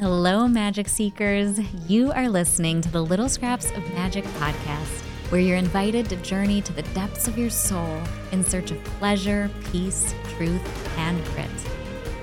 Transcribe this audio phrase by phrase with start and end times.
[0.00, 1.58] Hello, Magic Seekers.
[1.88, 6.62] You are listening to the Little Scraps of Magic podcast, where you're invited to journey
[6.62, 8.00] to the depths of your soul
[8.30, 10.62] in search of pleasure, peace, truth,
[10.98, 11.50] and grit.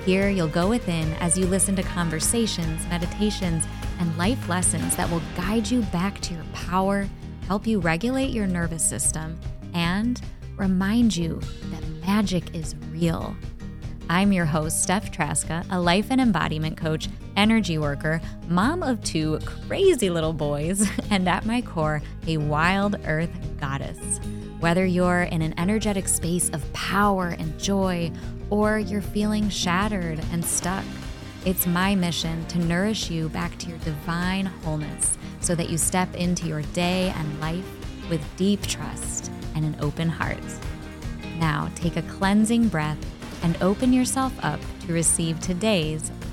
[0.05, 3.65] Here, you'll go within as you listen to conversations, meditations,
[3.99, 7.09] and life lessons that will guide you back to your power,
[7.47, 9.37] help you regulate your nervous system,
[9.73, 10.21] and
[10.55, 13.35] remind you that magic is real.
[14.09, 19.39] I'm your host, Steph Trzaska, a life and embodiment coach, energy worker, mom of two
[19.45, 24.19] crazy little boys, and at my core, a wild earth goddess.
[24.59, 28.11] Whether you're in an energetic space of power and joy,
[28.49, 30.85] or you're feeling shattered and stuck,
[31.45, 36.13] it's my mission to nourish you back to your divine wholeness so that you step
[36.15, 37.65] into your day and life
[38.09, 40.37] with deep trust and an open heart.
[41.37, 42.97] Now, take a cleansing breath
[43.43, 46.11] and open yourself up to receive today's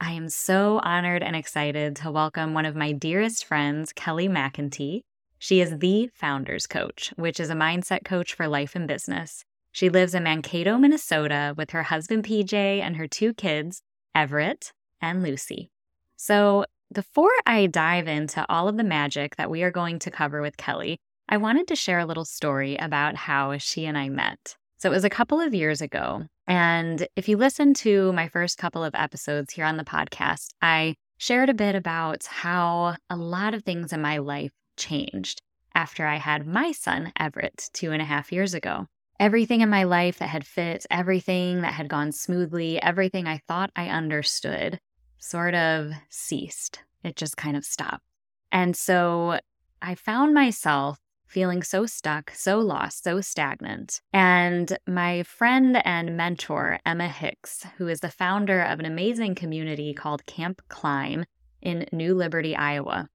[0.00, 5.00] I am so honored and excited to welcome one of my dearest friends, Kelly McIntee.
[5.40, 9.44] She is the Founders Coach, which is a mindset coach for life and business.
[9.72, 13.82] She lives in Mankato, Minnesota, with her husband PJ and her two kids,
[14.14, 15.68] Everett and Lucy.
[16.16, 20.40] So, before I dive into all of the magic that we are going to cover
[20.40, 24.57] with Kelly, I wanted to share a little story about how she and I met.
[24.78, 26.24] So it was a couple of years ago.
[26.46, 30.94] And if you listen to my first couple of episodes here on the podcast, I
[31.18, 35.42] shared a bit about how a lot of things in my life changed
[35.74, 38.86] after I had my son, Everett, two and a half years ago.
[39.18, 43.72] Everything in my life that had fit, everything that had gone smoothly, everything I thought
[43.74, 44.78] I understood
[45.18, 46.84] sort of ceased.
[47.02, 48.04] It just kind of stopped.
[48.52, 49.40] And so
[49.82, 54.00] I found myself feeling so stuck, so lost, so stagnant.
[54.12, 59.94] And my friend and mentor, Emma Hicks, who is the founder of an amazing community
[59.94, 61.24] called Camp Climb
[61.60, 63.08] in New Liberty, Iowa,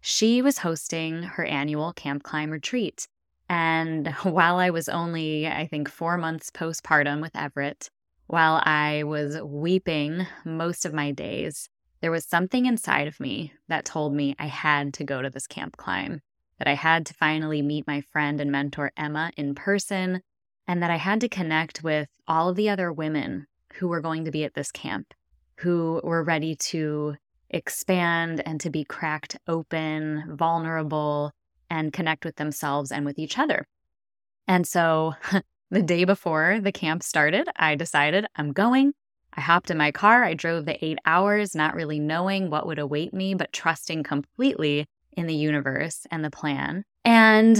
[0.00, 3.06] she was hosting her annual Camp Climb retreat.
[3.48, 7.88] And while I was only, I think, four months postpartum with Everett,
[8.26, 11.68] while I was weeping most of my days,
[12.00, 15.46] there was something inside of me that told me I had to go to this
[15.46, 16.22] camp climb
[16.60, 20.20] that I had to finally meet my friend and mentor Emma in person,
[20.68, 24.26] and that I had to connect with all of the other women who were going
[24.26, 25.14] to be at this camp,
[25.56, 27.16] who were ready to
[27.48, 31.32] expand and to be cracked open, vulnerable,
[31.70, 33.66] and connect with themselves and with each other.
[34.46, 35.14] And so
[35.70, 38.92] the day before the camp started, I decided I'm going.
[39.32, 40.24] I hopped in my car.
[40.24, 44.86] I drove the eight hours, not really knowing what would await me, but trusting completely
[45.12, 46.84] in the universe and the plan.
[47.04, 47.58] And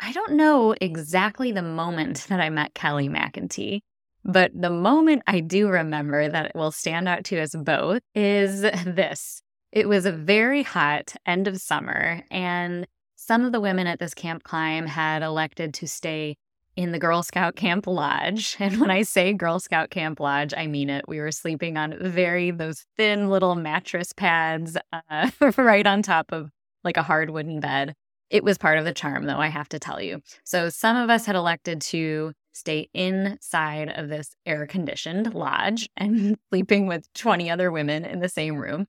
[0.00, 3.80] I don't know exactly the moment that I met Kelly McIntee,
[4.24, 9.40] but the moment I do remember that will stand out to us both is this.
[9.72, 14.14] It was a very hot end of summer, and some of the women at this
[14.14, 16.36] camp climb had elected to stay
[16.76, 18.56] in the Girl Scout Camp Lodge.
[18.64, 21.04] And when I say Girl Scout Camp Lodge, I mean it.
[21.08, 24.76] We were sleeping on very, those thin little mattress pads
[25.10, 26.50] uh, right on top of
[26.84, 27.94] like a hard wooden bed.
[28.30, 30.20] It was part of the charm, though, I have to tell you.
[30.44, 36.36] So some of us had elected to stay inside of this air conditioned lodge and
[36.48, 38.86] sleeping with 20 other women in the same room.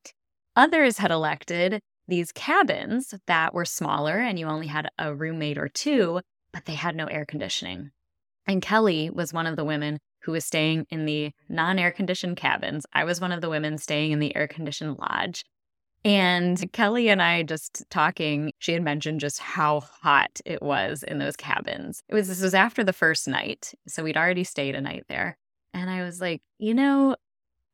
[0.55, 5.67] Others had elected these cabins that were smaller and you only had a roommate or
[5.67, 6.21] two,
[6.53, 7.91] but they had no air conditioning.
[8.47, 12.37] And Kelly was one of the women who was staying in the non air conditioned
[12.37, 12.85] cabins.
[12.93, 15.43] I was one of the women staying in the air conditioned lodge.
[16.05, 21.17] And Kelly and I just talking, she had mentioned just how hot it was in
[21.17, 22.03] those cabins.
[22.07, 23.73] It was this was after the first night.
[23.87, 25.35] So we'd already stayed a night there.
[25.73, 27.15] And I was like, you know,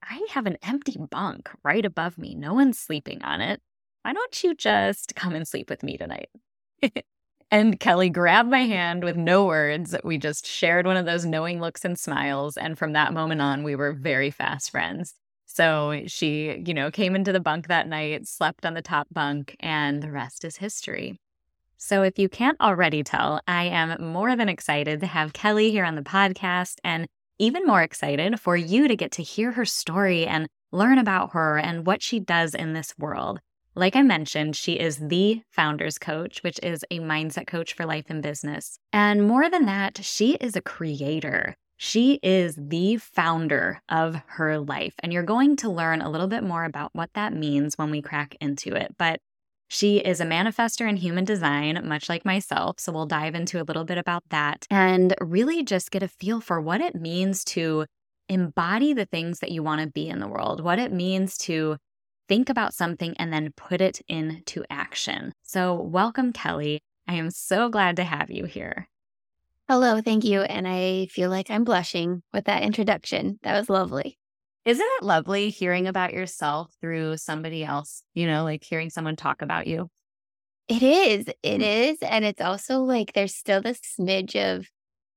[0.01, 2.33] I have an empty bunk right above me.
[2.33, 3.61] No one's sleeping on it.
[4.03, 6.29] Why don't you just come and sleep with me tonight?
[7.51, 9.93] and Kelly grabbed my hand with no words.
[10.05, 12.55] We just shared one of those knowing looks and smiles.
[12.55, 15.15] And from that moment on, we were very fast friends.
[15.53, 19.55] So she, you know, came into the bunk that night, slept on the top bunk,
[19.59, 21.19] and the rest is history.
[21.75, 25.83] So if you can't already tell, I am more than excited to have Kelly here
[25.83, 27.05] on the podcast and
[27.37, 31.57] even more excited for you to get to hear her story and learn about her
[31.57, 33.41] and what she does in this world.
[33.75, 38.05] Like I mentioned, she is the founders coach, which is a mindset coach for life
[38.09, 38.77] and business.
[38.93, 41.57] And more than that, she is a creator.
[41.83, 44.93] She is the founder of her life.
[44.99, 48.03] And you're going to learn a little bit more about what that means when we
[48.03, 48.93] crack into it.
[48.99, 49.19] But
[49.67, 52.79] she is a manifester in human design, much like myself.
[52.79, 56.39] So we'll dive into a little bit about that and really just get a feel
[56.39, 57.87] for what it means to
[58.29, 61.77] embody the things that you want to be in the world, what it means to
[62.29, 65.33] think about something and then put it into action.
[65.41, 66.81] So, welcome, Kelly.
[67.07, 68.87] I am so glad to have you here.
[69.71, 70.41] Hello, thank you.
[70.41, 73.39] And I feel like I'm blushing with that introduction.
[73.43, 74.17] That was lovely.
[74.65, 78.03] Isn't it lovely hearing about yourself through somebody else?
[78.13, 79.87] You know, like hearing someone talk about you.
[80.67, 81.27] It is.
[81.41, 81.97] It mm.
[82.01, 84.67] And it's also like there's still this smidge of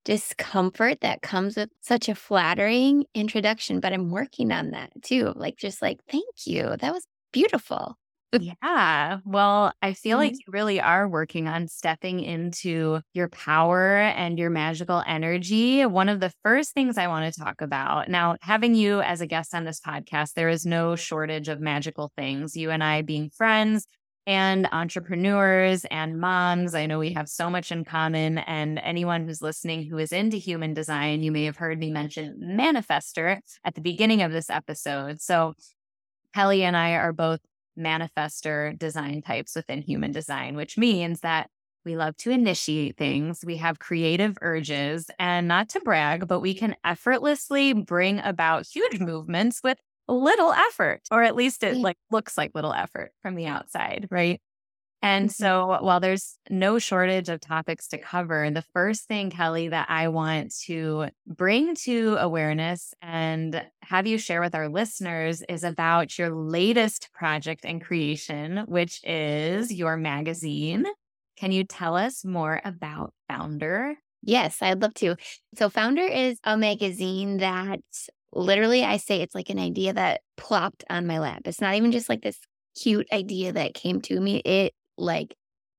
[0.04, 5.32] discomfort that comes with such a flattering introduction, but I'm working on that too.
[5.34, 6.76] Like, just like, thank you.
[6.78, 7.96] That was beautiful.
[8.40, 9.18] Yeah.
[9.24, 10.38] Well, I feel like mm-hmm.
[10.46, 15.84] you really are working on stepping into your power and your magical energy.
[15.86, 19.26] One of the first things I want to talk about now, having you as a
[19.26, 22.56] guest on this podcast, there is no shortage of magical things.
[22.56, 23.86] You and I being friends,
[24.26, 26.74] and entrepreneurs and moms.
[26.74, 28.38] I know we have so much in common.
[28.38, 32.38] And anyone who's listening who is into human design, you may have heard me mention
[32.42, 35.20] manifester at the beginning of this episode.
[35.20, 35.54] So,
[36.34, 37.40] Kelly and I are both
[37.78, 41.48] manifester design types within human design, which means that
[41.84, 43.44] we love to initiate things.
[43.44, 49.00] We have creative urges and not to brag, but we can effortlessly bring about huge
[49.00, 49.78] movements with
[50.08, 54.40] little effort, or at least it like looks like little effort from the outside, right?
[55.04, 55.42] And mm-hmm.
[55.44, 60.08] so while there's no shortage of topics to cover, the first thing, Kelly, that I
[60.08, 66.30] want to bring to awareness and have you share with our listeners is about your
[66.30, 70.86] latest project and creation, which is your magazine.
[71.36, 73.96] Can you tell us more about Founder?
[74.22, 75.16] Yes, I'd love to.
[75.54, 77.80] So, Founder is a magazine that
[78.32, 81.42] literally I say it's like an idea that plopped on my lap.
[81.44, 82.38] It's not even just like this
[82.80, 84.36] cute idea that came to me.
[84.38, 85.34] It like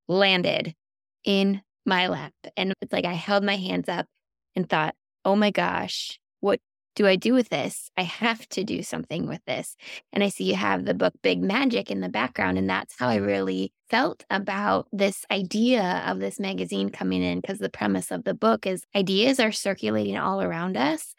[0.08, 0.76] landed
[1.24, 2.34] in my lap.
[2.58, 4.08] And it's like I held my hands up
[4.56, 6.60] and thought, oh my gosh, what
[6.96, 7.90] do I do with this?
[7.98, 9.76] I have to do something with this.
[10.14, 12.58] And I see you have the book Big Magic in the background.
[12.58, 17.60] And that's how I really felt about this idea of this magazine coming in because
[17.60, 21.14] the premise of the book is ideas are circulating all around us.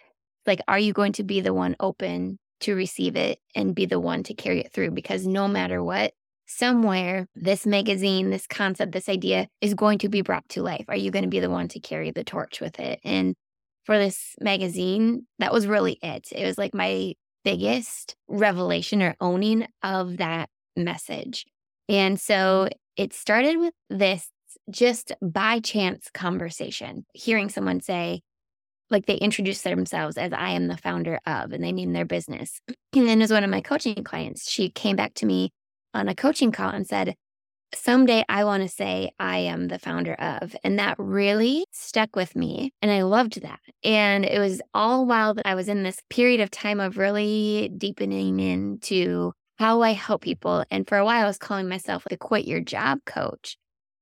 [0.47, 4.01] Like, are you going to be the one open to receive it and be the
[4.01, 4.93] one to carry it through?
[4.93, 6.13] Because no matter what,
[6.47, 10.85] somewhere this magazine, this concept, this idea is going to be brought to life.
[10.89, 13.01] Are you going to be the one to carry the torch with it?
[13.05, 13.35] And
[13.85, 16.29] for this magazine, that was really it.
[16.33, 17.15] It was like my
[17.45, 21.47] biggest revelation or owning of that message.
[21.89, 24.29] And so it started with this
[24.71, 28.23] just by chance conversation, hearing someone say,
[28.91, 32.61] like they introduce themselves as I am the founder of, and they name their business.
[32.95, 35.51] And then as one of my coaching clients, she came back to me
[35.97, 37.15] on a coaching call and said,
[37.75, 40.55] Someday I want to say I am the founder of.
[40.63, 42.73] And that really stuck with me.
[42.81, 43.59] And I loved that.
[43.83, 47.71] And it was all while that I was in this period of time of really
[47.77, 50.65] deepening into how I help people.
[50.71, 53.57] And for a while, I was calling myself the quit your job coach,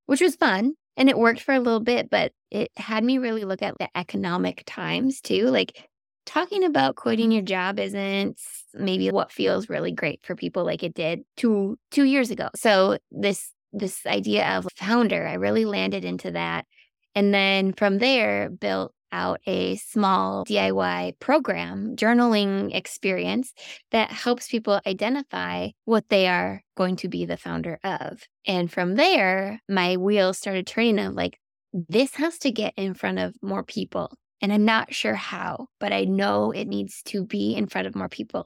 [0.07, 0.75] which was fun.
[0.97, 3.89] And it worked for a little bit, but it had me really look at the
[3.97, 5.47] economic times too.
[5.47, 5.89] Like
[6.27, 8.39] talking about quitting your job isn't
[8.73, 12.49] maybe what feels really great for people like it did two two years ago.
[12.57, 16.67] So this this idea of founder, I really landed into that.
[17.15, 23.53] And then from there built out a small DIY program, journaling experience
[23.93, 28.23] that helps people identify what they are going to be the founder of.
[28.47, 31.39] And from there, my wheels started turning of like,
[31.73, 34.13] this has to get in front of more people.
[34.45, 37.95] And I'm not sure how, but I know it needs to be in front of
[37.95, 38.45] more people.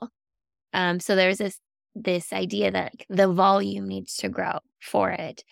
[0.72, 1.58] Um, so there's this
[1.96, 5.42] this idea that the volume needs to grow for it.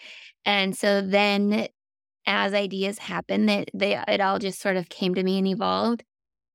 [0.45, 1.67] And so then
[2.27, 5.49] as ideas happen, that they, they it all just sort of came to me and
[5.49, 6.05] evolved.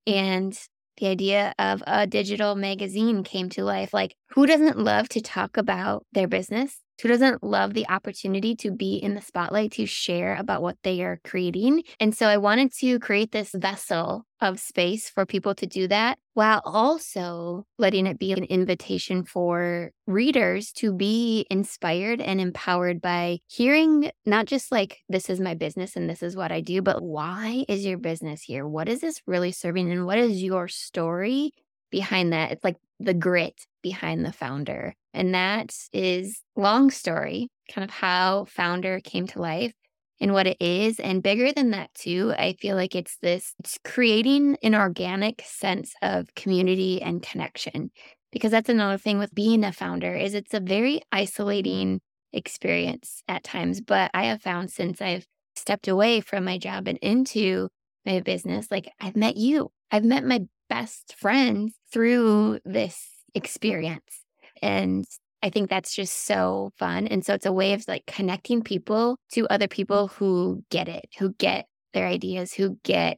[0.07, 0.57] And
[0.95, 3.93] the idea of a digital magazine came to life.
[3.93, 6.79] Like, who doesn't love to talk about their business?
[7.01, 11.01] Who doesn't love the opportunity to be in the spotlight to share about what they
[11.01, 11.83] are creating?
[11.99, 16.19] And so I wanted to create this vessel of space for people to do that
[16.33, 23.39] while also letting it be an invitation for readers to be inspired and empowered by
[23.47, 27.01] hearing not just like, this is my business and this is what I do, but
[27.01, 28.67] why is your business here?
[28.67, 29.91] What is this really serving?
[29.91, 31.53] And what is your story
[31.91, 32.51] behind that.
[32.51, 34.95] It's like the grit behind the founder.
[35.13, 39.73] And that is long story, kind of how founder came to life
[40.19, 40.99] and what it is.
[40.99, 45.93] And bigger than that, too, I feel like it's this it's creating an organic sense
[46.01, 47.91] of community and connection.
[48.31, 51.99] Because that's another thing with being a founder is it's a very isolating
[52.31, 53.81] experience at times.
[53.81, 57.67] But I have found since I've stepped away from my job and into
[58.05, 59.71] my business, like I've met you.
[59.91, 64.23] I've met my best friends through this experience.
[64.61, 65.05] And
[65.43, 67.07] I think that's just so fun.
[67.07, 71.09] And so it's a way of like connecting people to other people who get it,
[71.17, 73.17] who get their ideas, who get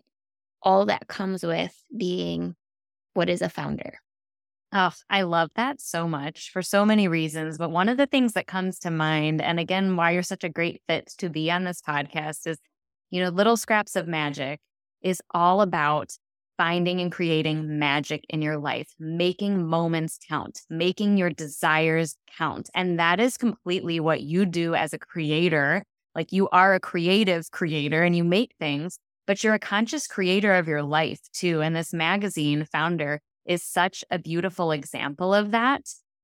[0.61, 2.55] all that comes with being
[3.13, 3.99] what is a founder.
[4.71, 7.59] Oh, I love that so much for so many reasons.
[7.59, 10.49] But one of the things that comes to mind, and again, why you're such a
[10.49, 12.57] great fit to be on this podcast is,
[13.11, 14.59] you know, Little Scraps of Magic
[15.03, 16.13] is all about
[16.57, 22.69] finding and creating magic in your life, making moments count, making your desires count.
[22.73, 25.83] And that is completely what you do as a creator.
[26.15, 30.53] Like you are a creative creator and you make things, but you're a conscious creator
[30.53, 31.61] of your life too.
[31.61, 35.81] And this magazine founder is such a beautiful example of that.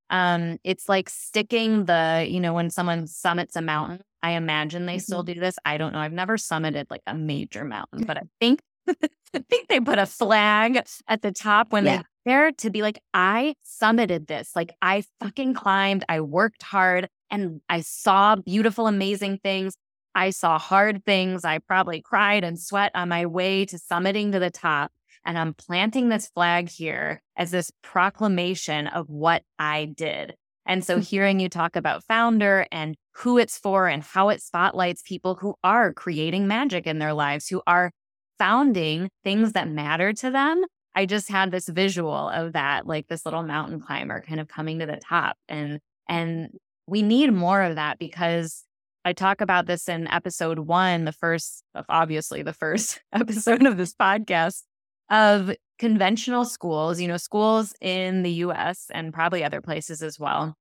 [0.10, 4.96] Um, it's like sticking the, you know, when someone summits a mountain, I imagine they
[4.96, 5.00] mm-hmm.
[5.02, 5.56] still do this.
[5.66, 6.00] I don't know.
[6.00, 8.62] I've never summited like a major mountain, but I think
[9.34, 11.98] I think they put a flag at the top when yeah.
[11.98, 14.52] they there to be like, I summited this.
[14.56, 19.76] Like I fucking climbed, I worked hard, and I saw beautiful, amazing things.
[20.16, 21.46] I saw hard things.
[21.46, 24.92] I probably cried and sweat on my way to summiting to the top.
[25.26, 30.36] And I'm planting this flag here as this proclamation of what I did.
[30.66, 35.02] And so, hearing you talk about founder and who it's for and how it spotlights
[35.02, 37.92] people who are creating magic in their lives, who are
[38.40, 40.64] founding things that matter to them,
[40.96, 44.80] I just had this visual of that, like this little mountain climber kind of coming
[44.80, 45.38] to the top.
[45.48, 46.50] And and
[46.88, 48.66] we need more of that because
[49.06, 53.94] I talk about this in episode one, the first, obviously the first episode of this
[53.94, 54.64] podcast
[55.10, 60.56] of conventional schools, you know, schools in the US and probably other places as well.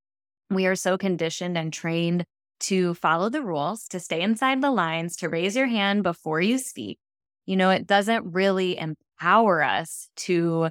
[0.51, 2.25] We are so conditioned and trained
[2.61, 6.59] to follow the rules, to stay inside the lines, to raise your hand before you
[6.59, 6.99] speak
[7.49, 10.69] you know, it doesn't really empower us to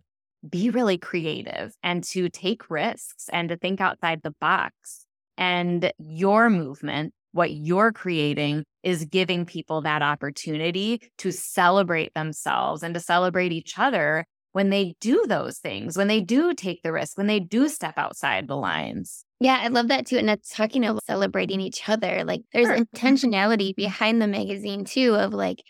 [0.47, 5.03] be really creative and to take risks and to think outside the box.
[5.39, 12.93] And your movement, what you're creating, is giving people that opportunity to celebrate themselves and
[12.93, 17.17] to celebrate each other when they do those things, when they do take the risk,
[17.17, 19.25] when they do step outside the lines.
[19.39, 20.19] Yeah, I love that too.
[20.19, 22.23] And that's talking about celebrating each other.
[22.23, 22.85] Like there's sure.
[22.85, 25.63] intentionality behind the magazine too, of like,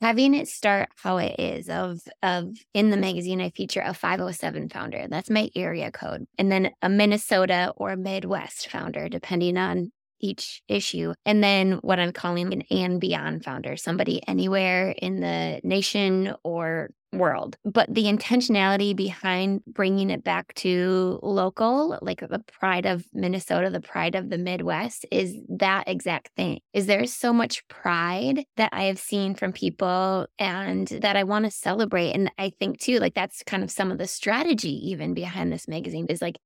[0.00, 4.68] having it start how it is of of in the magazine i feature a 507
[4.68, 10.62] founder that's my area code and then a minnesota or midwest founder depending on each
[10.68, 11.14] issue.
[11.24, 16.90] And then what I'm calling an and beyond founder, somebody anywhere in the nation or
[17.12, 17.56] world.
[17.64, 23.80] But the intentionality behind bringing it back to local, like the pride of Minnesota, the
[23.80, 26.60] pride of the Midwest, is that exact thing.
[26.72, 31.44] Is there so much pride that I have seen from people and that I want
[31.44, 32.12] to celebrate.
[32.12, 35.68] And I think too, like that's kind of some of the strategy even behind this
[35.68, 36.36] magazine is like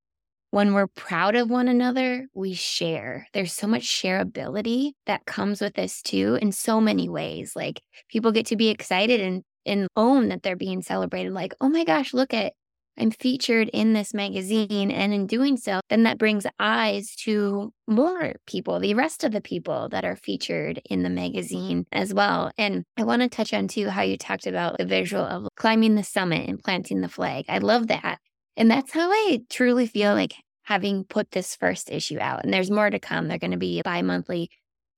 [0.51, 3.29] when we're proud of one another, we share.
[3.33, 7.55] There's so much shareability that comes with this too, in so many ways.
[7.55, 11.33] Like people get to be excited and, and own that they're being celebrated.
[11.33, 12.53] Like, oh my gosh, look at,
[12.99, 14.91] I'm featured in this magazine.
[14.91, 19.41] And in doing so, then that brings eyes to more people, the rest of the
[19.41, 22.51] people that are featured in the magazine as well.
[22.59, 25.95] And I want to touch on too how you talked about the visual of climbing
[25.95, 27.47] the summit and planting the flag.
[27.49, 28.19] I love that
[28.61, 32.45] and that's how I truly feel like having put this first issue out.
[32.45, 33.27] And there's more to come.
[33.27, 34.51] They're going to be bi monthly.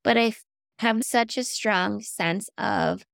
[0.02, 0.34] But I
[0.80, 3.04] have such a strong sense of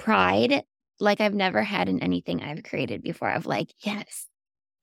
[0.00, 0.64] pride,
[1.02, 4.28] like I've never had in anything I've created before, of like, yes,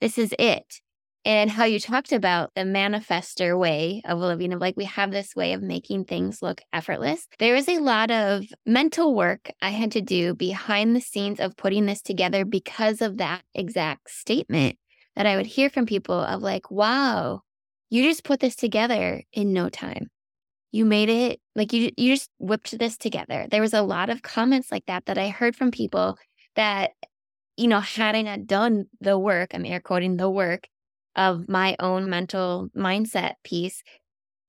[0.01, 0.81] this is it.
[1.25, 5.35] And how you talked about the manifester way of living, of like, we have this
[5.35, 7.27] way of making things look effortless.
[7.39, 11.57] There is a lot of mental work I had to do behind the scenes of
[11.57, 14.77] putting this together because of that exact statement
[15.15, 17.41] that I would hear from people of like, wow,
[17.89, 20.07] you just put this together in no time.
[20.71, 23.47] You made it like you you just whipped this together.
[23.49, 26.17] There was a lot of comments like that that I heard from people
[26.55, 26.91] that
[27.57, 30.67] you know, had I not done the work, I'm air quoting the work
[31.15, 33.83] of my own mental mindset piece,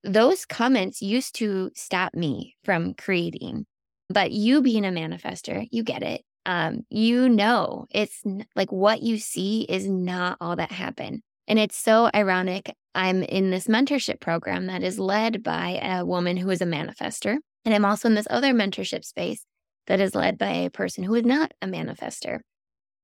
[0.05, 3.67] those comments used to stop me from creating.
[4.09, 6.23] But you being a manifester, you get it.
[6.47, 8.23] um, you know, it's
[8.57, 11.23] like what you see is not all that happened.
[11.51, 12.73] And it's so ironic.
[12.95, 17.39] I'm in this mentorship program that is led by a woman who is a manifester.
[17.65, 19.45] And I'm also in this other mentorship space
[19.89, 22.39] that is led by a person who is not a manifester.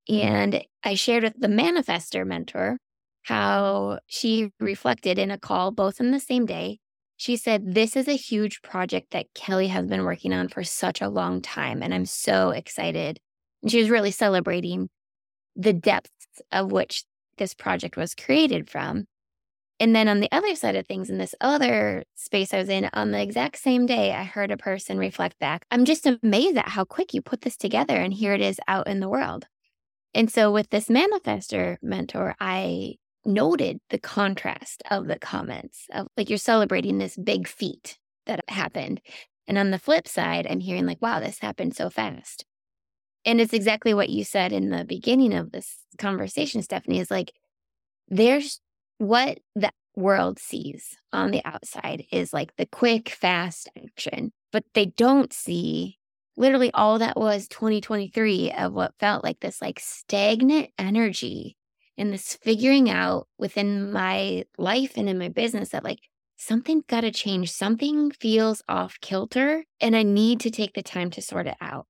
[0.09, 2.79] And I shared with the manifester mentor
[3.25, 6.79] how she reflected in a call, both in the same day.
[7.17, 11.01] She said, This is a huge project that Kelly has been working on for such
[11.01, 11.83] a long time.
[11.83, 13.19] And I'm so excited.
[13.63, 14.89] And she was really celebrating
[15.57, 16.13] the depths
[16.53, 17.03] of which
[17.37, 19.07] this project was created from.
[19.79, 22.89] And then on the other side of things, in this other space I was in,
[22.95, 26.71] on the exact same day, I heard a person reflect back, I'm just amazed at
[26.71, 27.97] how quick you put this together.
[27.97, 29.47] And here it is out in the world.
[30.15, 32.95] And so with this manifester mentor, I
[33.27, 39.03] noted the contrast of the comments of like you're celebrating this big feat that happened.
[39.47, 42.47] And on the flip side, I'm hearing like, wow, this happened so fast.
[43.27, 47.33] And it's exactly what you said in the beginning of this conversation, Stephanie, is like,
[48.09, 48.61] there's
[48.99, 54.87] what the world sees on the outside is like the quick, fast action, but they
[54.87, 55.99] don't see
[56.37, 61.57] literally all that was 2023 of what felt like this like stagnant energy
[61.99, 66.01] and this figuring out within my life and in my business that like
[66.37, 67.51] something's got to change.
[67.51, 71.87] Something feels off kilter, and I need to take the time to sort it out.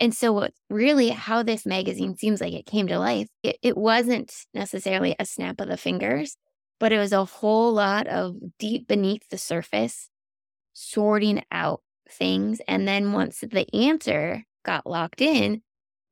[0.00, 4.32] And so, really how this magazine seems like it came to life, it, it wasn't
[4.52, 6.36] necessarily a snap of the fingers,
[6.80, 10.10] but it was a whole lot of deep beneath the surface
[10.72, 12.60] sorting out things.
[12.68, 15.62] And then once the answer got locked in,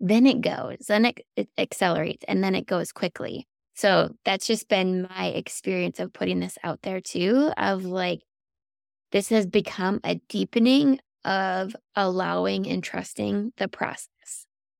[0.00, 3.46] then it goes, then it, it accelerates, and then it goes quickly.
[3.74, 8.20] So that's just been my experience of putting this out there too, of like,
[9.12, 14.08] this has become a deepening of allowing and trusting the process.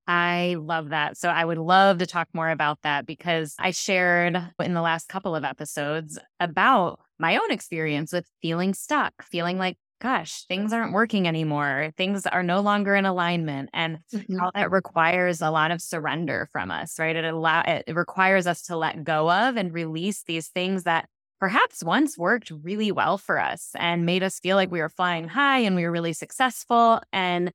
[0.07, 1.17] I love that.
[1.17, 5.09] So I would love to talk more about that because I shared in the last
[5.09, 10.93] couple of episodes about my own experience with feeling stuck, feeling like gosh, things aren't
[10.93, 11.93] working anymore.
[11.97, 13.71] Things are no longer in alignment.
[13.73, 14.37] And mm-hmm.
[14.37, 17.15] how that requires a lot of surrender from us, right?
[17.15, 21.09] It allow it requires us to let go of and release these things that
[21.43, 25.27] perhaps once worked really well for us and made us feel like we were flying
[25.27, 27.01] high and we were really successful.
[27.13, 27.51] And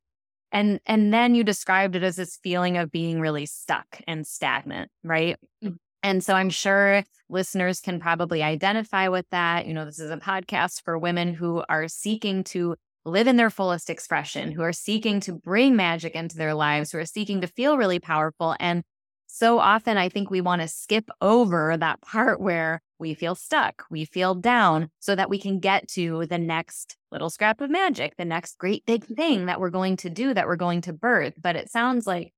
[0.52, 4.92] and and then you described it as this feeling of being really stuck and stagnant,
[5.06, 5.38] right?
[5.64, 5.76] Mm-hmm.
[6.04, 9.66] And so I'm sure listeners can probably identify with that.
[9.66, 13.50] You know, this is a podcast for women who are seeking to live in their
[13.50, 17.48] fullest expression, who are seeking to bring magic into their lives, who are seeking to
[17.48, 18.54] feel really powerful.
[18.60, 18.84] And
[19.28, 23.86] so often I think we want to skip over that part where we feel stuck,
[23.90, 28.16] we feel down, so that we can get to the next little scrap of magic,
[28.18, 31.36] the next great big thing that we're going to do, that we're going to birth.
[31.42, 32.34] But it sounds like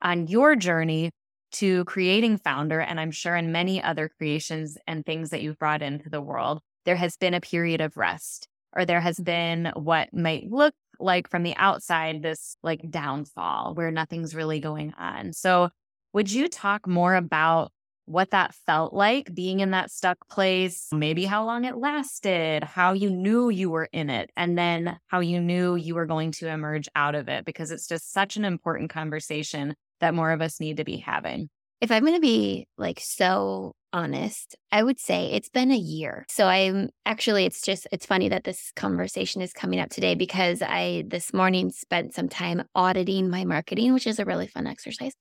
[0.00, 1.12] on your journey,
[1.52, 5.82] to creating Founder, and I'm sure in many other creations and things that you've brought
[5.82, 10.12] into the world, there has been a period of rest, or there has been what
[10.12, 15.32] might look like from the outside this like downfall where nothing's really going on.
[15.32, 15.70] So,
[16.12, 17.70] would you talk more about
[18.12, 22.92] what that felt like being in that stuck place, maybe how long it lasted, how
[22.92, 26.48] you knew you were in it, and then how you knew you were going to
[26.48, 30.60] emerge out of it, because it's just such an important conversation that more of us
[30.60, 31.48] need to be having?
[31.80, 36.24] If I'm going to be like so honest, I would say it's been a year.
[36.28, 40.62] So I'm actually, it's just, it's funny that this conversation is coming up today because
[40.62, 45.12] I this morning spent some time auditing my marketing, which is a really fun exercise.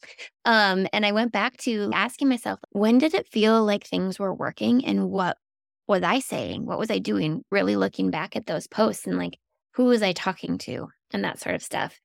[0.45, 4.34] Um, and I went back to asking myself, when did it feel like things were
[4.34, 5.38] working and what
[5.88, 6.65] was I saying?
[6.65, 7.43] What was I doing?
[7.51, 9.38] Really looking back at those posts and like,
[9.75, 11.99] who was I talking to and that sort of stuff.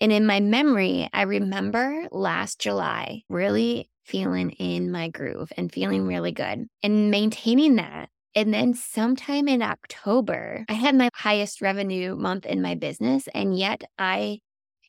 [0.00, 6.06] And in my memory, I remember last July really feeling in my groove and feeling
[6.06, 8.08] really good and maintaining that.
[8.34, 13.28] And then sometime in October, I had my highest revenue month in my business.
[13.34, 14.40] And yet I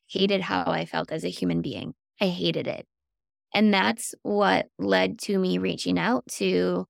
[0.07, 1.93] hated how I felt as a human being.
[2.19, 2.85] I hated it.
[3.53, 6.85] And that's what led to me reaching out to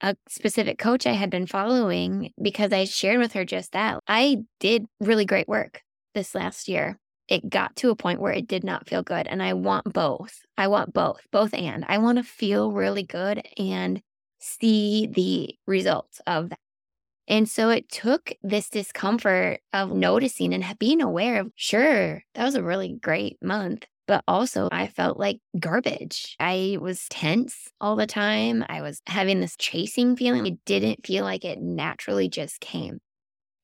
[0.00, 3.98] a specific coach I had been following because I shared with her just that.
[4.06, 5.82] I did really great work
[6.14, 9.26] this last year it got to a point where it did not feel good.
[9.26, 10.40] And I want both.
[10.56, 11.84] I want both, both and.
[11.88, 14.02] I want to feel really good and
[14.38, 16.58] see the results of that.
[17.28, 22.54] And so it took this discomfort of noticing and being aware of, sure, that was
[22.54, 23.84] a really great month.
[24.06, 26.34] But also, I felt like garbage.
[26.40, 28.64] I was tense all the time.
[28.70, 30.46] I was having this chasing feeling.
[30.46, 33.00] It didn't feel like it naturally just came.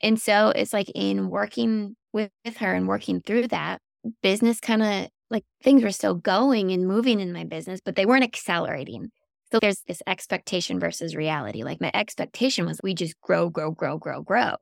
[0.02, 3.80] And so it's like in working with, with her and working through that,
[4.22, 8.06] business kind of like things were still going and moving in my business, but they
[8.06, 9.10] weren't accelerating.
[9.52, 11.62] So there's this expectation versus reality.
[11.62, 14.54] Like my expectation was we just grow, grow, grow, grow, grow.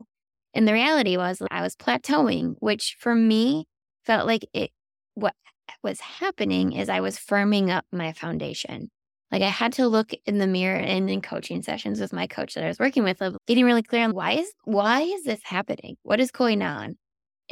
[0.54, 3.66] And the reality was I was plateauing, which for me
[4.04, 4.70] felt like it
[5.14, 5.34] what
[5.82, 8.90] was happening is I was firming up my foundation.
[9.30, 12.54] Like I had to look in the mirror and in coaching sessions with my coach
[12.54, 15.40] that I was working with, of getting really clear on why is why is this
[15.44, 15.96] happening?
[16.02, 16.96] What is going on?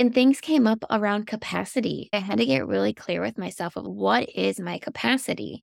[0.01, 2.09] And things came up around capacity.
[2.15, 5.63] I had to get really clear with myself of what is my capacity.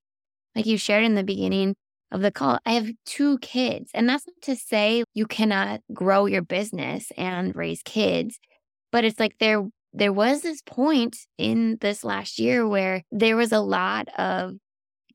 [0.55, 1.75] Like you shared in the beginning
[2.11, 3.89] of the call, I have two kids.
[3.95, 8.37] And that's not to say you cannot grow your business and raise kids,
[8.91, 13.51] but it's like there there was this point in this last year where there was
[13.51, 14.51] a lot of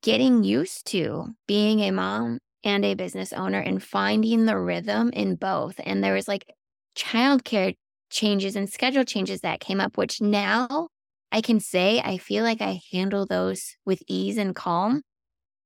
[0.02, 5.36] getting used to being a mom and a business owner and finding the rhythm in
[5.36, 5.80] both.
[5.84, 6.44] And there was like
[6.96, 7.76] childcare
[8.12, 10.88] changes and schedule changes that came up, which now
[11.32, 15.02] I can say I feel like I handle those with ease and calm.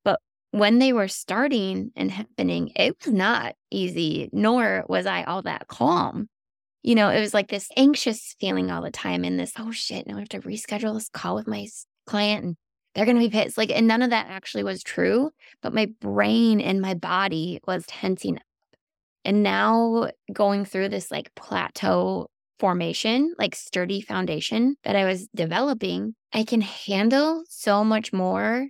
[0.04, 0.20] But
[0.52, 5.68] when they were starting and happening, it was not easy, nor was I all that
[5.68, 6.28] calm.
[6.82, 10.06] You know, it was like this anxious feeling all the time and this, oh shit,
[10.06, 11.66] now I have to reschedule this call with my
[12.06, 12.56] client and
[12.94, 13.58] they're going to be pissed.
[13.58, 15.30] Like, and none of that actually was true,
[15.62, 18.42] but my brain and my body was tensing up.
[19.24, 26.14] And now going through this like plateau formation, like sturdy foundation that I was developing,
[26.32, 28.68] I can handle so much more.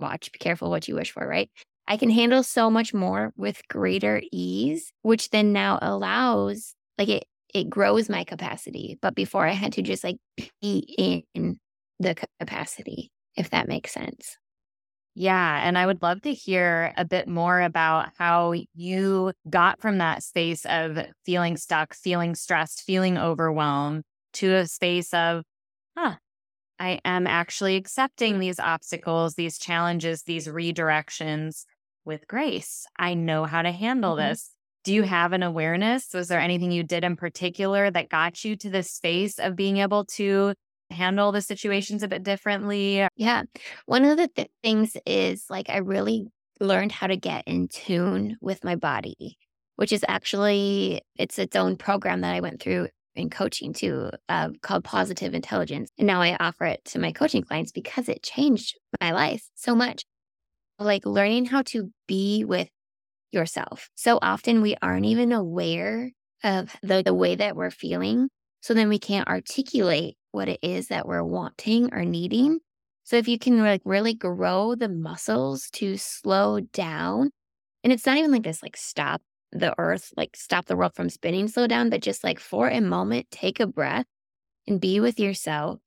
[0.00, 1.50] Watch, be careful what you wish for, right?
[1.88, 7.24] I can handle so much more with greater ease, which then now allows, like, it,
[7.54, 8.98] it grows my capacity.
[9.00, 10.16] But before I had to just like
[10.60, 11.58] be in
[11.98, 14.38] the capacity if that makes sense.
[15.18, 15.66] Yeah.
[15.66, 20.22] And I would love to hear a bit more about how you got from that
[20.22, 24.02] space of feeling stuck, feeling stressed, feeling overwhelmed
[24.34, 25.42] to a space of,
[25.96, 26.16] huh,
[26.78, 31.64] I am actually accepting these obstacles, these challenges, these redirections
[32.04, 32.84] with grace.
[32.98, 34.28] I know how to handle mm-hmm.
[34.28, 34.50] this.
[34.84, 36.08] Do you have an awareness?
[36.12, 39.78] Was there anything you did in particular that got you to this space of being
[39.78, 40.52] able to
[40.90, 43.06] handle the situations a bit differently?
[43.16, 43.42] Yeah.
[43.86, 46.26] One of the th- things is like I really
[46.60, 49.36] learned how to get in tune with my body,
[49.76, 54.50] which is actually it's its own program that I went through in coaching too, uh,
[54.62, 55.90] called Positive Intelligence.
[55.98, 59.74] And now I offer it to my coaching clients because it changed my life so
[59.74, 60.04] much.
[60.78, 62.68] Like learning how to be with
[63.32, 63.88] yourself.
[63.94, 66.10] So often we aren't even aware
[66.44, 68.28] of the, the way that we're feeling.
[68.60, 72.60] So then we can't articulate what it is that we're wanting or needing.
[73.04, 77.30] So if you can like really grow the muscles to slow down,
[77.82, 79.22] and it's not even like this, like stop
[79.52, 82.80] the earth, like stop the world from spinning, slow down, but just like for a
[82.80, 84.06] moment, take a breath
[84.66, 85.80] and be with yourself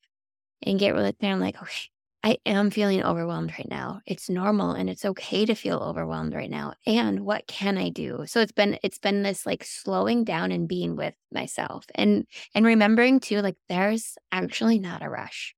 [0.64, 1.32] and get really clear.
[1.32, 1.90] I'm like, okay,
[2.24, 4.02] I am feeling overwhelmed right now.
[4.06, 6.74] It's normal and it's okay to feel overwhelmed right now.
[6.86, 8.26] And what can I do?
[8.28, 12.66] So it's been it's been this like slowing down and being with myself and and
[12.66, 15.56] remembering too like there's actually not a rush.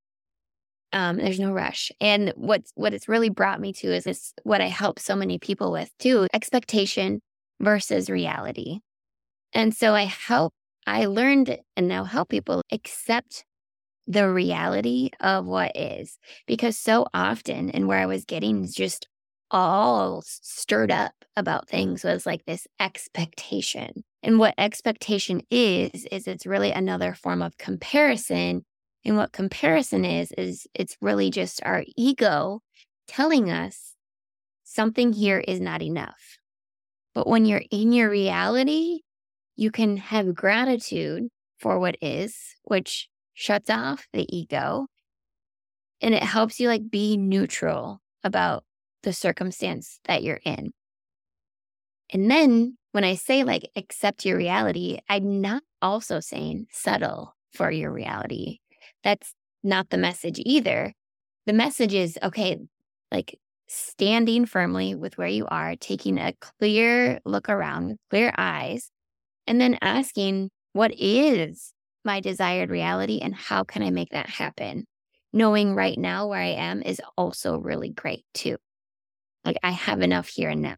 [0.93, 1.91] Um there's no rush.
[2.01, 5.39] And what's what it's really brought me to is this what I help so many
[5.39, 7.21] people with too, expectation
[7.59, 8.79] versus reality.
[9.53, 10.53] And so I help
[10.87, 13.45] I learned and now help people accept
[14.07, 16.17] the reality of what is.
[16.47, 19.07] Because so often, and where I was getting just
[19.49, 24.03] all stirred up about things was like this expectation.
[24.23, 28.65] And what expectation is, is it's really another form of comparison.
[29.03, 32.61] And what comparison is, is it's really just our ego
[33.07, 33.95] telling us
[34.63, 36.37] something here is not enough.
[37.13, 39.01] But when you're in your reality,
[39.55, 41.27] you can have gratitude
[41.59, 43.09] for what is, which
[43.41, 44.85] shuts off the ego
[45.99, 48.63] and it helps you like be neutral about
[49.01, 50.71] the circumstance that you're in.
[52.13, 57.71] And then when I say like accept your reality, I'm not also saying settle for
[57.71, 58.59] your reality.
[59.03, 60.93] That's not the message either.
[61.47, 62.59] The message is okay,
[63.11, 68.91] like standing firmly with where you are, taking a clear look around with clear eyes,
[69.47, 74.85] and then asking, what is my desired reality and how can I make that happen?
[75.33, 78.57] Knowing right now where I am is also really great too.
[79.45, 80.75] Like I have enough here and now.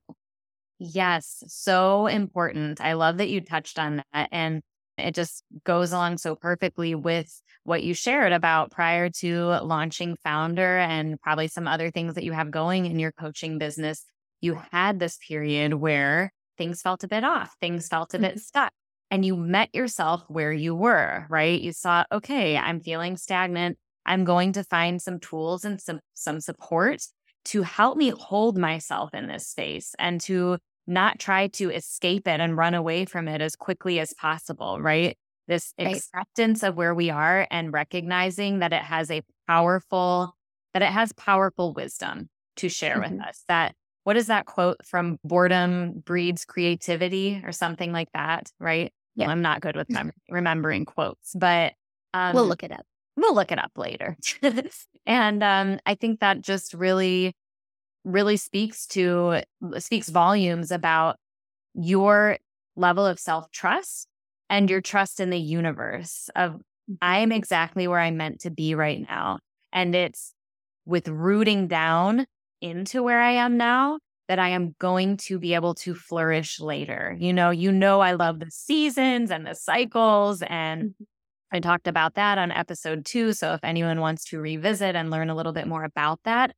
[0.79, 2.81] Yes, so important.
[2.81, 4.29] I love that you touched on that.
[4.31, 4.61] And
[4.97, 10.77] it just goes along so perfectly with what you shared about prior to launching Founder
[10.77, 14.03] and probably some other things that you have going in your coaching business.
[14.41, 18.39] You had this period where things felt a bit off, things felt a bit mm-hmm.
[18.39, 18.73] stuck
[19.13, 21.61] and you met yourself where you were, right?
[21.61, 23.77] You saw, okay, I'm feeling stagnant.
[24.07, 27.03] I'm going to find some tools and some some support
[27.45, 32.39] to help me hold myself in this space and to not try to escape it
[32.39, 35.15] and run away from it as quickly as possible, right?
[35.47, 35.95] This right.
[35.95, 40.35] acceptance of where we are and recognizing that it has a powerful
[40.73, 43.17] that it has powerful wisdom to share mm-hmm.
[43.17, 43.43] with us.
[43.47, 48.91] That what is that quote from boredom breeds creativity or something like that, right?
[49.15, 49.29] Yeah.
[49.29, 51.73] I'm not good with mem- remembering quotes, but
[52.13, 52.85] um, we'll look it up.
[53.15, 54.17] We'll look it up later.
[55.05, 57.35] and um, I think that just really,
[58.03, 59.41] really speaks to
[59.77, 61.17] speaks volumes about
[61.75, 62.37] your
[62.75, 64.07] level of self trust
[64.49, 66.29] and your trust in the universe.
[66.35, 66.59] Of
[67.01, 69.39] I'm exactly where I'm meant to be right now,
[69.71, 70.33] and it's
[70.85, 72.25] with rooting down
[72.61, 77.15] into where I am now that I am going to be able to flourish later.
[77.19, 81.03] You know, you know I love the seasons and the cycles and mm-hmm.
[81.51, 85.29] I talked about that on episode 2, so if anyone wants to revisit and learn
[85.29, 86.55] a little bit more about that,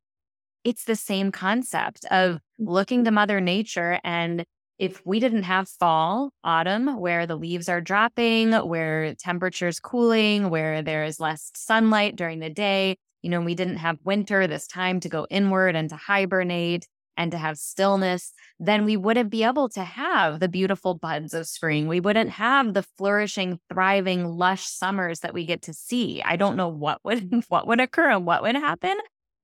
[0.64, 4.46] it's the same concept of looking to mother nature and
[4.78, 10.82] if we didn't have fall, autumn, where the leaves are dropping, where temperature's cooling, where
[10.82, 15.00] there is less sunlight during the day, you know, we didn't have winter, this time
[15.00, 19.70] to go inward and to hibernate and to have stillness, then we wouldn't be able
[19.70, 21.88] to have the beautiful buds of spring.
[21.88, 26.22] We wouldn't have the flourishing, thriving, lush summers that we get to see.
[26.24, 28.98] I don't know what would what would occur and what would happen,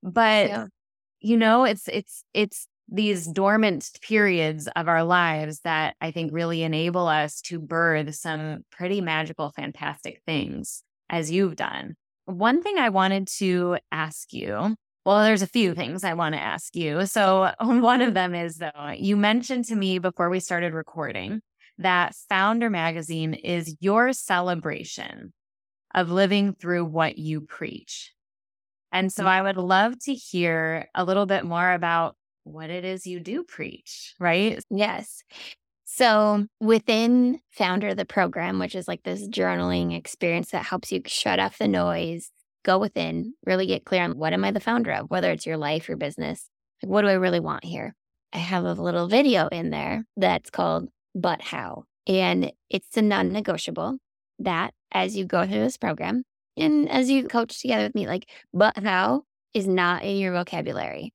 [0.03, 0.65] but yeah.
[1.19, 6.61] you know, it's it's it's these dormant periods of our lives that I think really
[6.63, 11.95] enable us to birth some pretty magical, fantastic things as you've done.
[12.25, 16.41] One thing I wanted to ask you well, there's a few things I want to
[16.41, 17.05] ask you.
[17.05, 21.41] So, one of them is though, you mentioned to me before we started recording
[21.77, 25.33] that Founder Magazine is your celebration
[25.93, 28.13] of living through what you preach.
[28.91, 29.27] And so, mm.
[29.27, 33.43] I would love to hear a little bit more about what it is you do
[33.43, 34.63] preach, right?
[34.69, 35.23] Yes.
[35.85, 41.39] So, within Founder, the program, which is like this journaling experience that helps you shut
[41.39, 42.31] off the noise,
[42.63, 45.57] go within, really get clear on what am I the founder of, whether it's your
[45.57, 46.49] life, your business,
[46.81, 47.95] like what do I really want here?
[48.33, 51.83] I have a little video in there that's called But How.
[52.07, 53.97] And it's a non negotiable
[54.39, 56.23] that as you go through this program
[56.57, 61.13] and as you coach together with me, like, but how is not in your vocabulary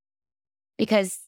[0.79, 1.21] because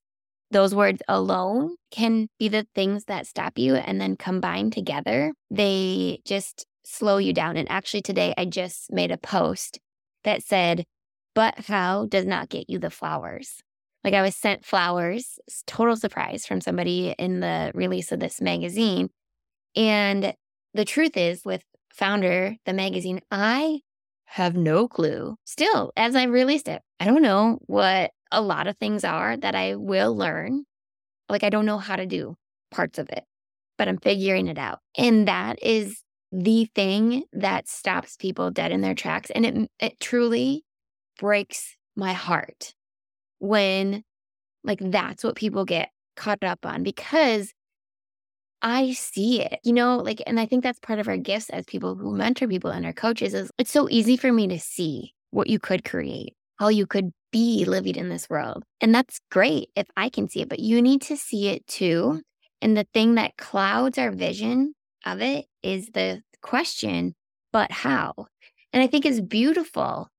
[0.51, 6.21] those words alone can be the things that stop you and then combined together, they
[6.25, 7.57] just slow you down.
[7.57, 9.79] And actually, today I just made a post
[10.29, 10.85] that said,
[11.35, 13.63] but how does not get you the flowers.
[14.05, 19.09] Like I was sent flowers, total surprise from somebody in the release of this magazine.
[19.75, 20.35] And
[20.75, 21.63] the truth is, with
[21.93, 23.81] Founder, the magazine, I
[24.27, 26.83] have no clue still as I released it.
[27.01, 30.65] I don't know what a lot of things are that I will learn.
[31.29, 32.37] Like I don't know how to do
[32.71, 33.25] parts of it,
[33.79, 34.81] but I'm figuring it out.
[34.97, 39.31] And that is the thing that stops people dead in their tracks.
[39.31, 40.65] And it, it truly
[41.19, 42.75] breaks my heart
[43.39, 44.05] when,
[44.65, 47.53] like, that's what people get caught up on because
[48.61, 51.65] I see it, you know, like, and I think that's part of our gifts as
[51.65, 55.15] people who mentor people and our coaches is it's so easy for me to see
[55.31, 58.65] what you could create, how you could be living in this world.
[58.81, 62.23] And that's great if I can see it, but you need to see it too.
[62.61, 67.15] And the thing that clouds our vision of it is the question,
[67.53, 68.15] but how?
[68.73, 70.11] And I think it's beautiful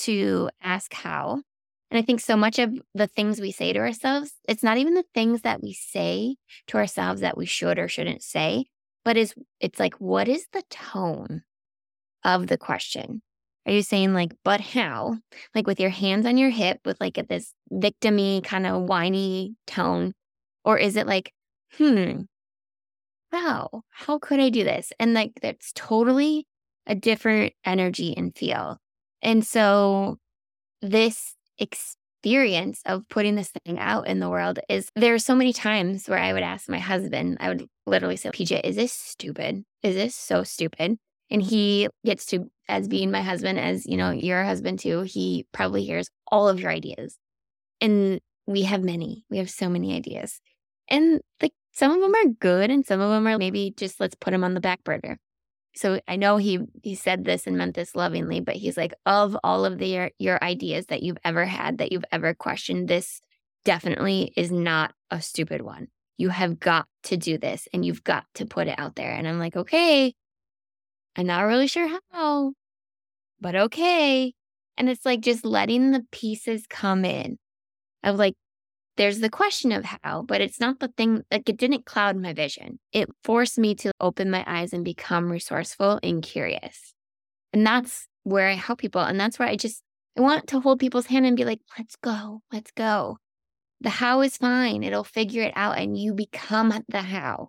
[0.00, 1.42] to ask how.
[1.90, 4.94] And I think so much of the things we say to ourselves, it's not even
[4.94, 6.36] the things that we say
[6.68, 8.64] to ourselves that we should or shouldn't say,
[9.04, 11.42] but is it's like, what is the tone
[12.24, 13.20] of the question?
[13.66, 15.18] Are you saying like, but how?
[15.54, 19.54] Like with your hands on your hip with like a, this victimy kind of whiny
[19.66, 20.14] tone?
[20.64, 21.32] Or is it like,
[21.76, 22.22] hmm,
[23.32, 23.82] how?
[23.90, 24.92] How could I do this?
[24.98, 26.46] And like that's totally
[26.86, 28.78] a different energy and feel.
[29.22, 30.18] And so
[30.80, 35.52] this experience of putting this thing out in the world is there are so many
[35.52, 39.64] times where I would ask my husband, I would literally say, PJ, is this stupid?
[39.82, 40.98] Is this so stupid?
[41.30, 45.46] And he gets to, as being my husband, as you know, your husband too, he
[45.52, 47.16] probably hears all of your ideas.
[47.80, 50.40] And we have many, we have so many ideas.
[50.88, 54.14] And like some of them are good and some of them are maybe just let's
[54.14, 55.18] put them on the back burner.
[55.74, 59.36] So I know he he said this and meant this lovingly, but he's like of
[59.44, 63.20] all of the your, your ideas that you've ever had that you've ever questioned this
[63.64, 65.88] definitely is not a stupid one.
[66.18, 69.12] You have got to do this and you've got to put it out there.
[69.12, 70.14] And I'm like, "Okay.
[71.16, 72.52] I'm not really sure how,
[73.40, 74.34] but okay."
[74.78, 77.38] And it's like just letting the pieces come in
[78.04, 78.34] of like,
[79.02, 82.32] there's the question of how, but it's not the thing, like, it didn't cloud my
[82.32, 82.78] vision.
[82.92, 86.94] It forced me to open my eyes and become resourceful and curious.
[87.52, 89.00] And that's where I help people.
[89.00, 89.82] And that's where I just,
[90.16, 93.18] I want to hold people's hand and be like, let's go, let's go.
[93.80, 94.84] The how is fine.
[94.84, 97.48] It'll figure it out and you become the how.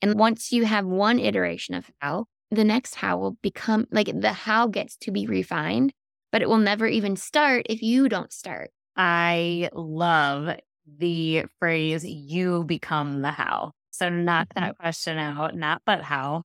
[0.00, 4.32] And once you have one iteration of how, the next how will become like the
[4.32, 5.92] how gets to be refined,
[6.32, 8.70] but it will never even start if you don't start.
[8.96, 13.72] I love the phrase, you become the how.
[13.90, 14.82] So, knock that mm-hmm.
[14.82, 16.42] question out, not but how.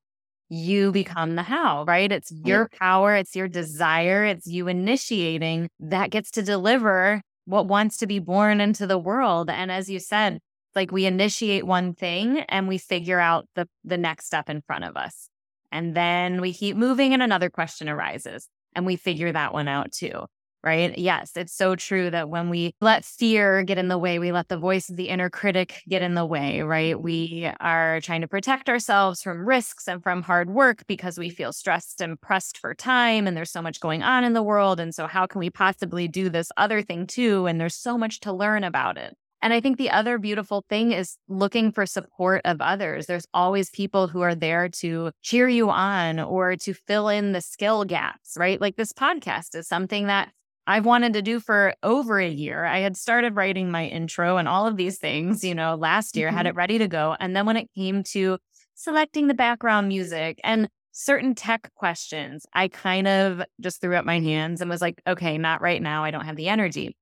[0.49, 2.11] You become the how, right?
[2.11, 7.97] It's your power, it's your desire, it's you initiating that gets to deliver what wants
[7.97, 9.49] to be born into the world.
[9.49, 10.39] And as you said,
[10.75, 14.85] like we initiate one thing and we figure out the the next step in front
[14.85, 15.29] of us.
[15.71, 19.91] And then we keep moving and another question arises and we figure that one out
[19.91, 20.25] too.
[20.61, 20.97] Right.
[20.97, 24.49] Yes, it's so true that when we let fear get in the way, we let
[24.49, 27.01] the voice of the inner critic get in the way, right?
[27.01, 31.53] We are trying to protect ourselves from risks and from hard work because we feel
[31.53, 34.81] stressed and pressed for time and there's so much going on in the world.
[34.81, 37.45] And so, how can we possibly do this other thing too?
[37.45, 39.15] And there's so much to learn about it.
[39.41, 43.05] And I think the other beautiful thing is looking for support of others.
[43.05, 47.39] There's always people who are there to cheer you on or to fill in the
[47.39, 48.59] skill gaps, right?
[48.59, 50.33] Like this podcast is something that
[50.69, 52.63] I've wanted to do for over a year.
[52.63, 56.27] I had started writing my intro and all of these things, you know, last year,
[56.27, 56.37] mm-hmm.
[56.37, 57.15] had it ready to go.
[57.19, 58.37] And then when it came to
[58.75, 64.19] selecting the background music and certain tech questions, I kind of just threw up my
[64.19, 66.03] hands and was like, okay, not right now.
[66.03, 66.95] I don't have the energy.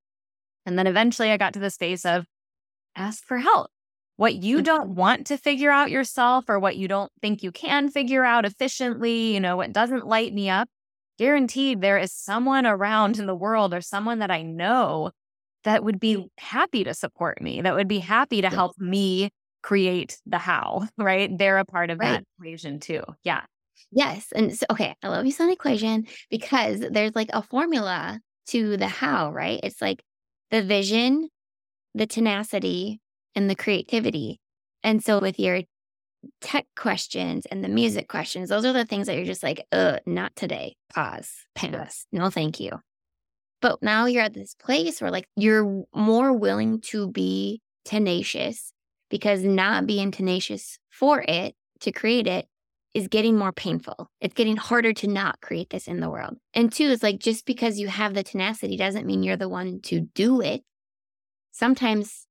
[0.64, 2.24] And then eventually I got to the space of
[2.96, 3.70] ask for help.
[4.16, 7.90] What you don't want to figure out yourself or what you don't think you can
[7.90, 10.70] figure out efficiently, you know, what doesn't light me up,
[11.18, 15.10] guaranteed there is someone around in the world or someone that I know
[15.64, 16.28] that would be mm.
[16.38, 19.30] happy to support me, that would be happy to help me
[19.62, 21.36] create the how, right?
[21.36, 22.12] They're a part of right.
[22.12, 23.02] that equation too.
[23.24, 23.42] Yeah.
[23.90, 24.32] Yes.
[24.34, 28.88] And so, okay, I love you an equation because there's like a formula to the
[28.88, 29.60] how, right?
[29.62, 30.02] It's like
[30.50, 31.28] the vision,
[31.94, 33.00] the tenacity,
[33.34, 34.40] and the creativity.
[34.82, 35.62] And so with your
[36.40, 39.98] tech questions and the music questions, those are the things that you're just like, uh,
[40.06, 40.76] not today.
[40.92, 42.06] Pause, pass.
[42.12, 42.72] No, thank you.
[43.60, 48.72] But now you're at this place where like you're more willing to be tenacious
[49.10, 52.46] because not being tenacious for it to create it
[52.94, 54.10] is getting more painful.
[54.20, 56.36] It's getting harder to not create this in the world.
[56.54, 59.80] And two is like just because you have the tenacity doesn't mean you're the one
[59.82, 60.62] to do it.
[61.52, 62.26] Sometimes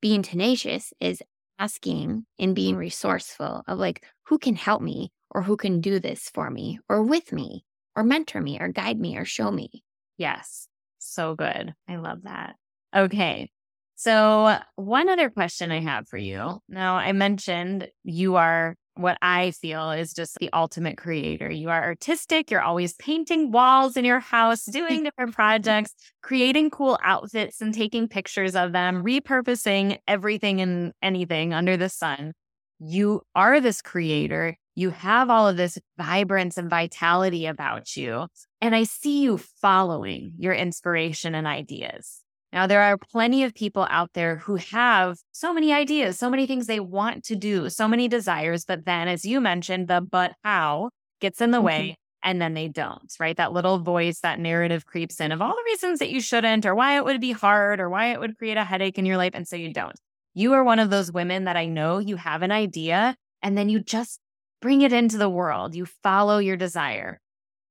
[0.00, 1.22] being tenacious is
[1.58, 6.30] asking and being resourceful of like, who can help me or who can do this
[6.32, 7.64] for me or with me
[7.94, 9.82] or mentor me or guide me or show me.
[10.18, 10.68] Yes.
[10.98, 11.74] So good.
[11.88, 12.56] I love that.
[12.94, 13.50] Okay.
[13.98, 16.60] So, one other question I have for you.
[16.68, 21.50] Now, I mentioned you are what I feel is just the ultimate creator.
[21.50, 22.50] You are artistic.
[22.50, 28.08] You're always painting walls in your house, doing different projects, creating cool outfits and taking
[28.08, 32.32] pictures of them, repurposing everything and anything under the sun.
[32.78, 34.56] You are this creator.
[34.74, 38.26] You have all of this vibrance and vitality about you.
[38.60, 42.22] And I see you following your inspiration and ideas.
[42.56, 46.46] Now, there are plenty of people out there who have so many ideas, so many
[46.46, 48.64] things they want to do, so many desires.
[48.64, 50.88] But then, as you mentioned, the but how
[51.20, 51.66] gets in the mm-hmm.
[51.66, 53.36] way and then they don't, right?
[53.36, 56.74] That little voice, that narrative creeps in of all the reasons that you shouldn't, or
[56.74, 59.32] why it would be hard, or why it would create a headache in your life.
[59.34, 60.00] And so you don't.
[60.32, 63.68] You are one of those women that I know you have an idea and then
[63.68, 64.18] you just
[64.62, 65.74] bring it into the world.
[65.74, 67.20] You follow your desire.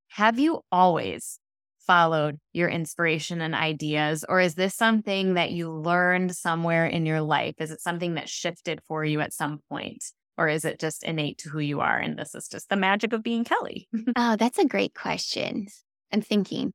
[0.09, 1.39] Have you always
[1.85, 4.25] followed your inspiration and ideas?
[4.27, 7.55] Or is this something that you learned somewhere in your life?
[7.59, 10.03] Is it something that shifted for you at some point?
[10.37, 11.97] Or is it just innate to who you are?
[11.97, 13.87] And this is just the magic of being Kelly.
[14.15, 15.67] oh, that's a great question.
[16.11, 16.73] I'm thinking.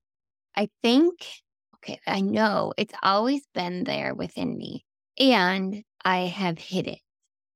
[0.56, 1.26] I think,
[1.76, 4.84] okay, I know it's always been there within me
[5.18, 6.98] and I have hid it.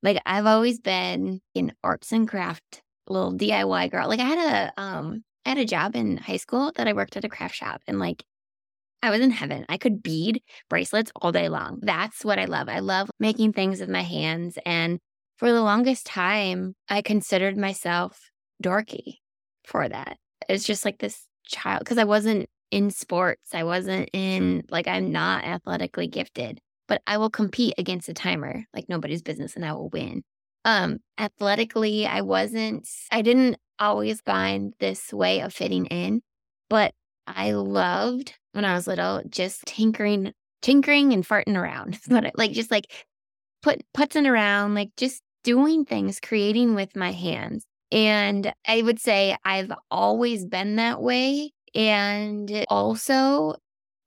[0.03, 4.09] Like I've always been in arts and craft, little DIY girl.
[4.09, 7.17] Like I had a um I had a job in high school that I worked
[7.17, 8.25] at a craft shop and like
[9.03, 9.67] I was in heaven.
[9.69, 11.79] I could bead bracelets all day long.
[11.83, 12.71] That's what I love.
[12.71, 14.59] I love making things with my hands.
[14.65, 14.99] And
[15.37, 18.31] for the longest time, I considered myself
[18.63, 19.19] dorky
[19.65, 20.17] for that.
[20.49, 23.55] It's just like this child because I wasn't in sports.
[23.55, 28.65] I wasn't in, like, I'm not athletically gifted, but I will compete against a timer
[28.75, 30.23] like nobody's business and I will win.
[30.65, 36.23] Um, athletically, I wasn't, I didn't always find this way of fitting in,
[36.71, 36.95] but
[37.27, 41.99] I loved when I was little just tinkering, tinkering and farting around.
[42.09, 42.87] but like just like
[43.63, 47.67] put putzing around, like just doing things, creating with my hands.
[47.93, 51.53] And I would say I've always been that way.
[51.75, 53.55] And also,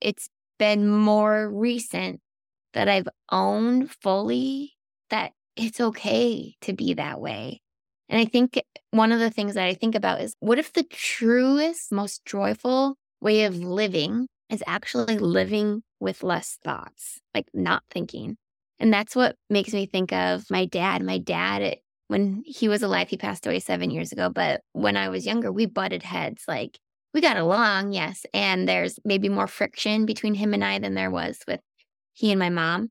[0.00, 0.28] it's
[0.58, 2.20] been more recent
[2.74, 4.74] that I've owned fully
[5.10, 7.60] that it's okay to be that way.
[8.08, 10.84] And I think one of the things that I think about is what if the
[10.84, 18.36] truest, most joyful way of living is actually living with less thoughts, like not thinking.
[18.78, 21.02] And that's what makes me think of my dad.
[21.02, 24.30] My dad, when he was alive, he passed away seven years ago.
[24.30, 26.44] But when I was younger, we butted heads.
[26.48, 26.78] Like
[27.12, 28.24] we got along, yes.
[28.32, 31.60] And there's maybe more friction between him and I than there was with
[32.14, 32.90] he and my mom.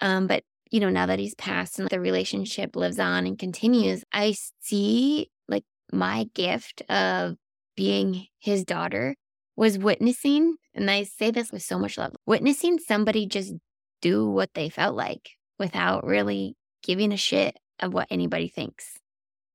[0.00, 0.42] Um, but
[0.74, 5.30] you know, now that he's passed and the relationship lives on and continues, I see
[5.46, 5.62] like
[5.92, 7.36] my gift of
[7.76, 9.14] being his daughter
[9.54, 13.54] was witnessing, and I say this with so much love, witnessing somebody just
[14.02, 18.98] do what they felt like without really giving a shit of what anybody thinks.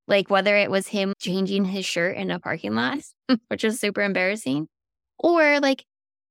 [0.07, 2.99] Like whether it was him changing his shirt in a parking lot,
[3.49, 4.69] which was super embarrassing,
[5.17, 5.83] or like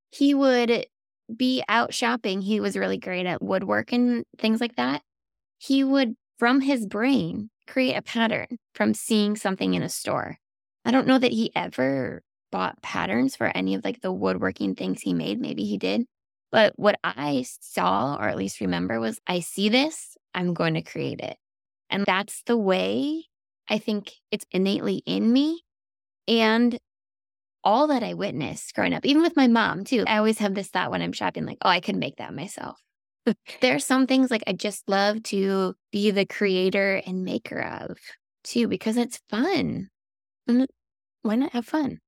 [0.09, 0.87] he would
[1.35, 2.41] be out shopping.
[2.41, 5.01] He was really great at woodwork and things like that.
[5.57, 10.37] He would, from his brain, create a pattern from seeing something in a store.
[10.85, 15.01] I don't know that he ever bought patterns for any of like the woodworking things
[15.01, 15.39] he made.
[15.39, 16.05] Maybe he did.
[16.51, 20.81] But what I saw, or at least remember, was I see this, I'm going to
[20.81, 21.37] create it.
[21.89, 23.25] And that's the way
[23.69, 25.61] I think it's innately in me.
[26.27, 26.79] And
[27.69, 30.69] all that I witnessed growing up, even with my mom too, I always have this
[30.69, 32.81] thought when I'm shopping, like, oh, I could make that myself.
[33.61, 37.99] there are some things like I just love to be the creator and maker of
[38.43, 39.89] too, because it's fun.
[40.47, 40.65] And
[41.21, 41.99] why not have fun?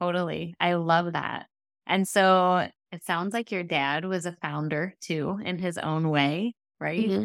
[0.00, 0.54] Totally.
[0.60, 1.46] I love that.
[1.84, 6.54] And so it sounds like your dad was a founder too in his own way,
[6.78, 7.08] right?
[7.08, 7.24] Mm-hmm.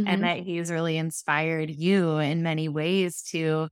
[0.00, 0.08] Mm-hmm.
[0.08, 3.68] And that he's really inspired you in many ways to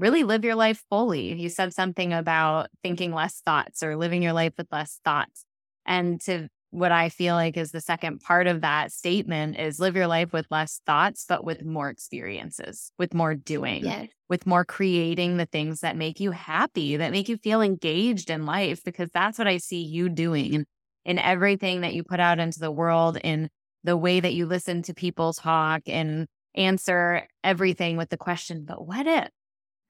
[0.00, 1.34] really live your life fully.
[1.34, 5.44] You said something about thinking less thoughts or living your life with less thoughts.
[5.86, 9.96] And to what I feel like is the second part of that statement is live
[9.96, 14.08] your life with less thoughts, but with more experiences, with more doing, yes.
[14.28, 18.46] with more creating the things that make you happy, that make you feel engaged in
[18.46, 20.66] life, because that's what I see you doing in,
[21.04, 23.50] in everything that you put out into the world, in
[23.82, 28.86] the way that you listen to people talk and answer everything with the question, but
[28.86, 29.28] what if?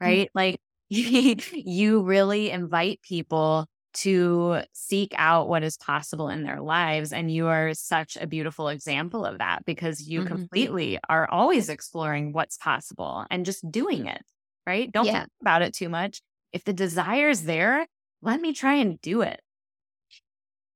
[0.03, 0.07] Mm.
[0.07, 0.31] right?
[0.35, 0.39] Mm-hmm.
[0.39, 7.13] Like you really invite people to seek out what is possible in their lives.
[7.13, 10.29] And you are such a beautiful example of that because you mm-hmm.
[10.29, 14.23] completely are always exploring what's possible and just doing it,
[14.67, 14.91] right?
[14.91, 15.21] Don't yeah.
[15.21, 16.23] think about it too much.
[16.53, 17.87] If the desire is there,
[18.23, 19.41] let me try and do it.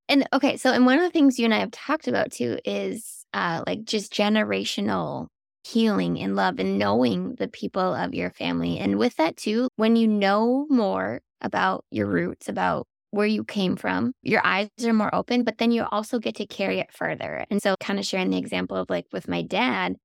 [0.09, 2.59] And okay, so and one of the things you and I have talked about too
[2.65, 5.29] is uh like just generational
[5.65, 8.79] healing and love and knowing the people of your family.
[8.79, 13.77] And with that, too, when you know more about your roots, about where you came
[13.77, 17.45] from, your eyes are more open, but then you also get to carry it further.
[17.51, 19.97] And so, kind of sharing the example of like with my dad,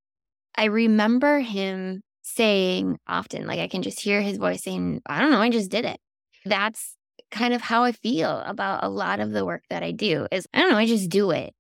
[0.55, 5.31] I remember him saying often, like, I can just hear his voice saying, I don't
[5.31, 5.99] know, I just did it.
[6.45, 6.95] That's
[7.31, 10.47] kind of how I feel about a lot of the work that I do is
[10.53, 11.53] I don't know, I just do it.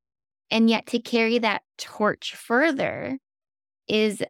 [0.51, 3.17] And yet to carry that torch further
[3.89, 4.23] is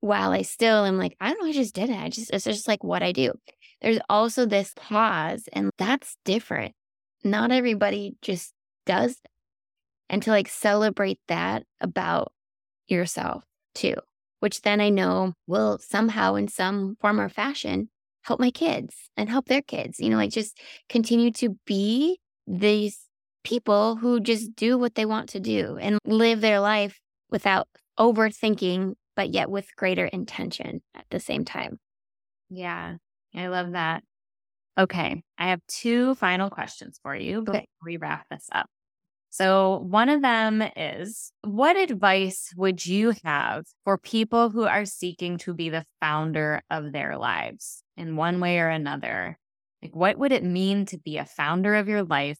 [0.00, 1.96] while I still am like, I don't know, I just did it.
[1.98, 3.32] I just, it's just like what I do.
[3.80, 6.74] There's also this pause, and that's different.
[7.24, 8.52] Not everybody just
[8.84, 9.16] does.
[10.08, 12.32] And to like celebrate that about
[12.88, 13.44] yourself
[13.74, 13.94] too,
[14.40, 17.88] which then I know will somehow, in some form or fashion,
[18.22, 20.00] help my kids and help their kids.
[20.00, 20.58] You know, like just
[20.88, 22.98] continue to be these
[23.44, 27.00] people who just do what they want to do and live their life
[27.30, 27.68] without
[27.98, 31.78] overthinking, but yet with greater intention at the same time.
[32.48, 32.96] Yeah,
[33.34, 34.02] I love that.
[34.78, 37.68] Okay, I have two final questions for you before okay.
[37.84, 38.66] we wrap this up.
[39.30, 45.38] So, one of them is What advice would you have for people who are seeking
[45.38, 49.38] to be the founder of their lives in one way or another?
[49.82, 52.38] Like, what would it mean to be a founder of your life?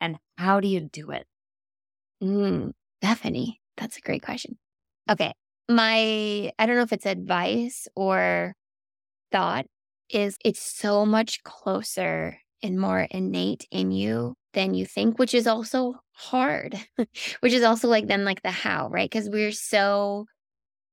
[0.00, 1.26] And how do you do it?
[2.22, 4.58] Mm, Bethany, that's a great question.
[5.10, 5.32] Okay.
[5.68, 8.54] My, I don't know if it's advice or
[9.32, 9.66] thought
[10.10, 15.46] is it's so much closer and more innate in you than you think, which is
[15.46, 16.76] also hard,
[17.40, 19.10] which is also like then like the how, right?
[19.10, 20.26] Because we're so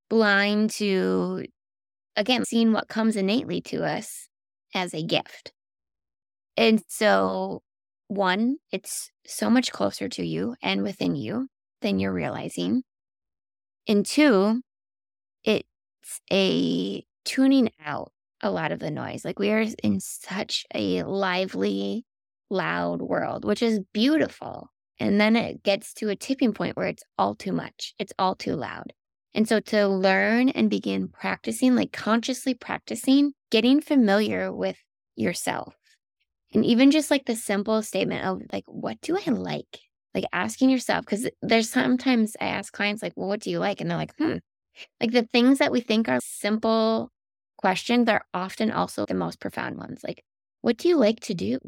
[0.09, 1.45] blind to,
[2.15, 4.27] again, seeing what comes innately to us
[4.73, 5.53] as a gift.
[6.57, 7.61] And so,
[8.07, 11.47] one, it's so much closer to you and within you
[11.81, 12.83] than you're realizing.
[13.87, 14.61] And two,
[15.43, 15.67] it's
[16.31, 18.11] a tuning out
[18.41, 19.25] a lot of the noise.
[19.25, 22.05] Like we are in such a lively,
[22.49, 24.69] loud world, which is beautiful.
[24.99, 28.35] And then it gets to a tipping point where it's all too much, it's all
[28.35, 28.93] too loud.
[29.33, 34.77] And so to learn and begin practicing, like consciously practicing, getting familiar with
[35.17, 35.75] yourself.
[36.53, 39.79] And even just like the simple statement of like, what do I like?
[40.15, 43.81] Like asking yourself, because there's sometimes I ask clients, like, well, what do you like?
[43.81, 44.37] And they're like, hmm.
[44.99, 47.11] Like the things that we think are simple
[47.57, 50.01] questions are often also the most profound ones.
[50.03, 50.23] Like,
[50.61, 51.59] what do you like to do?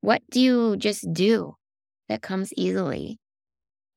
[0.00, 1.54] What do you just do
[2.08, 3.18] that comes easily?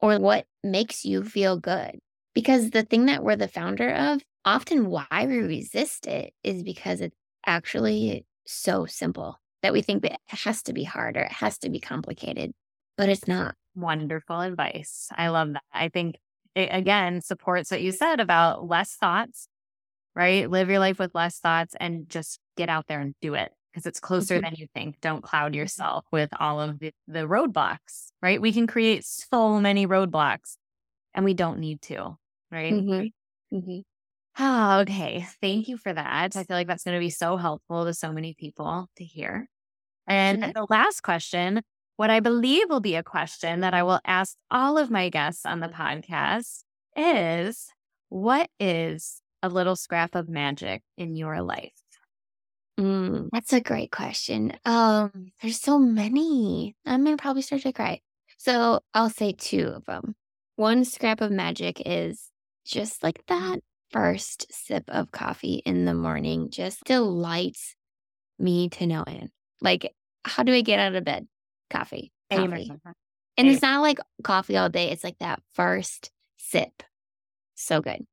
[0.01, 1.99] Or what makes you feel good?
[2.33, 7.01] Because the thing that we're the founder of, often why we resist it is because
[7.01, 7.15] it's
[7.45, 11.57] actually so simple that we think that it has to be hard or it has
[11.59, 12.53] to be complicated,
[12.99, 13.55] but it's not.
[13.75, 15.07] Wonderful advice.
[15.15, 15.63] I love that.
[15.73, 16.17] I think
[16.53, 19.47] it again supports what you said about less thoughts,
[20.15, 20.49] right?
[20.49, 23.85] Live your life with less thoughts and just get out there and do it because
[23.85, 24.43] it's closer mm-hmm.
[24.43, 24.99] than you think.
[24.99, 28.41] Don't cloud yourself with all of the, the roadblocks, right?
[28.41, 30.57] We can create so many roadblocks
[31.13, 32.17] and we don't need to,
[32.51, 32.73] right?
[32.73, 33.55] Mm-hmm.
[33.57, 33.79] Mm-hmm.
[34.41, 35.25] Oh, okay.
[35.41, 36.35] Thank you for that.
[36.35, 39.47] I feel like that's going to be so helpful to so many people to hear.
[40.07, 41.61] And the last question,
[41.99, 45.45] what I believe will be a question that I will ask all of my guests
[45.45, 46.63] on the podcast
[46.95, 47.67] is
[48.07, 51.73] what is a little scrap of magic in your life?
[52.79, 54.53] Mm, that's a great question.
[54.63, 56.73] Um, there's so many.
[56.85, 57.99] I'm gonna probably start to cry.
[58.37, 60.15] So I'll say two of them.
[60.55, 62.29] One scrap of magic is
[62.65, 63.59] just like that
[63.91, 67.75] first sip of coffee in the morning just delights
[68.37, 69.31] me to no end.
[69.59, 69.93] Like,
[70.23, 71.27] how do I get out of bed?
[71.69, 72.11] Coffee.
[72.31, 72.71] Coffee.
[73.37, 74.89] And it's not like coffee all day.
[74.89, 76.83] It's like that first sip.
[77.55, 78.05] So good.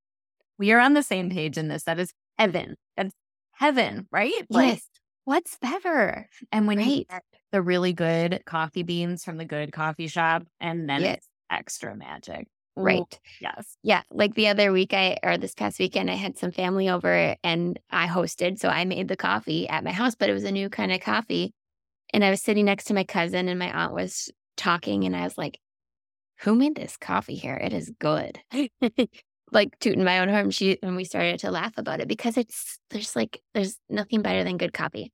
[0.59, 1.85] We are on the same page in this.
[1.85, 2.77] That is heaven.
[2.97, 3.13] That's
[3.53, 4.33] heaven, right?
[4.49, 4.83] Like, yes.
[5.25, 6.29] What's better?
[6.53, 6.87] And when right.
[6.87, 11.17] you get the really good coffee beans from the good coffee shop, and then yes.
[11.17, 12.47] it's extra magic.
[12.77, 13.01] Right.
[13.01, 13.77] Ooh, yes.
[13.83, 14.03] Yeah.
[14.11, 17.81] Like the other week, I, or this past weekend, I had some family over and
[17.91, 18.59] I hosted.
[18.61, 21.01] So I made the coffee at my house, but it was a new kind of
[21.01, 21.55] coffee.
[22.13, 25.05] And I was sitting next to my cousin and my aunt was talking.
[25.05, 25.61] And I was like,
[26.41, 27.57] who made this coffee here?
[27.57, 28.39] It is good.
[29.53, 30.51] like tooting my own horn.
[30.51, 34.45] She, and we started to laugh about it because it's, there's like, there's nothing better
[34.45, 35.13] than good coffee.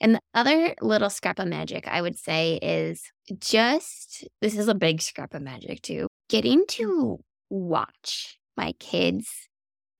[0.00, 3.02] And the other little scrap of magic I would say is
[3.38, 6.08] just this is a big scrap of magic too.
[6.28, 7.18] Getting to
[7.50, 9.28] watch my kids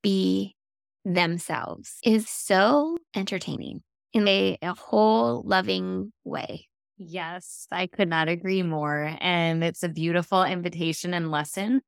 [0.02, 0.56] be
[1.04, 3.82] themselves is so entertaining
[4.12, 6.68] in a, a whole loving way.
[6.96, 9.16] Yes, I could not agree more.
[9.20, 11.80] And it's a beautiful invitation and lesson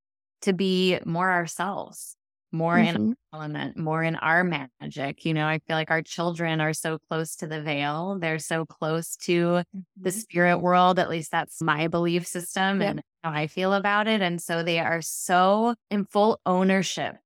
[0.42, 2.16] to be more ourselves
[2.52, 2.96] more mm-hmm.
[2.96, 5.24] in element, more in our magic.
[5.24, 8.18] You know, I feel like our children are so close to the veil.
[8.20, 9.80] They're so close to mm-hmm.
[10.00, 10.98] the spirit world.
[10.98, 12.90] At least that's my belief system yep.
[12.90, 14.20] and how I feel about it.
[14.20, 17.16] And so they are so in full ownership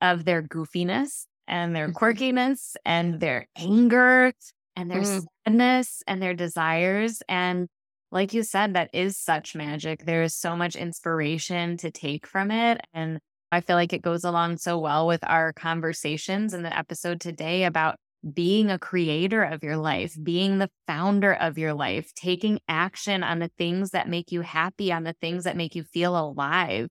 [0.00, 2.04] of their goofiness and their mm-hmm.
[2.04, 4.32] quirkiness and their anger
[4.76, 5.24] and their mm.
[5.46, 7.22] sadness and their desires.
[7.28, 7.68] And
[8.12, 10.04] like you said, that is such magic.
[10.04, 12.80] There is so much inspiration to take from it.
[12.92, 13.18] And
[13.52, 17.64] I feel like it goes along so well with our conversations in the episode today
[17.64, 17.96] about
[18.34, 23.38] being a creator of your life, being the founder of your life, taking action on
[23.38, 26.88] the things that make you happy, on the things that make you feel alive.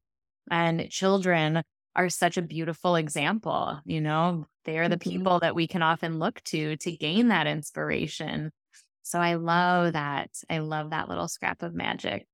[0.50, 1.62] And children
[1.96, 3.80] are such a beautiful example.
[3.86, 5.10] You know, they are the mm-hmm.
[5.10, 8.52] people that we can often look to to gain that inspiration.
[9.04, 10.30] So I love that.
[10.50, 12.28] I love that little scrap of magic.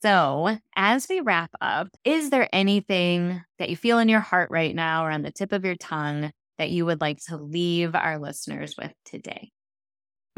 [0.00, 4.74] So, as we wrap up, is there anything that you feel in your heart right
[4.74, 8.18] now or on the tip of your tongue that you would like to leave our
[8.18, 9.50] listeners with today?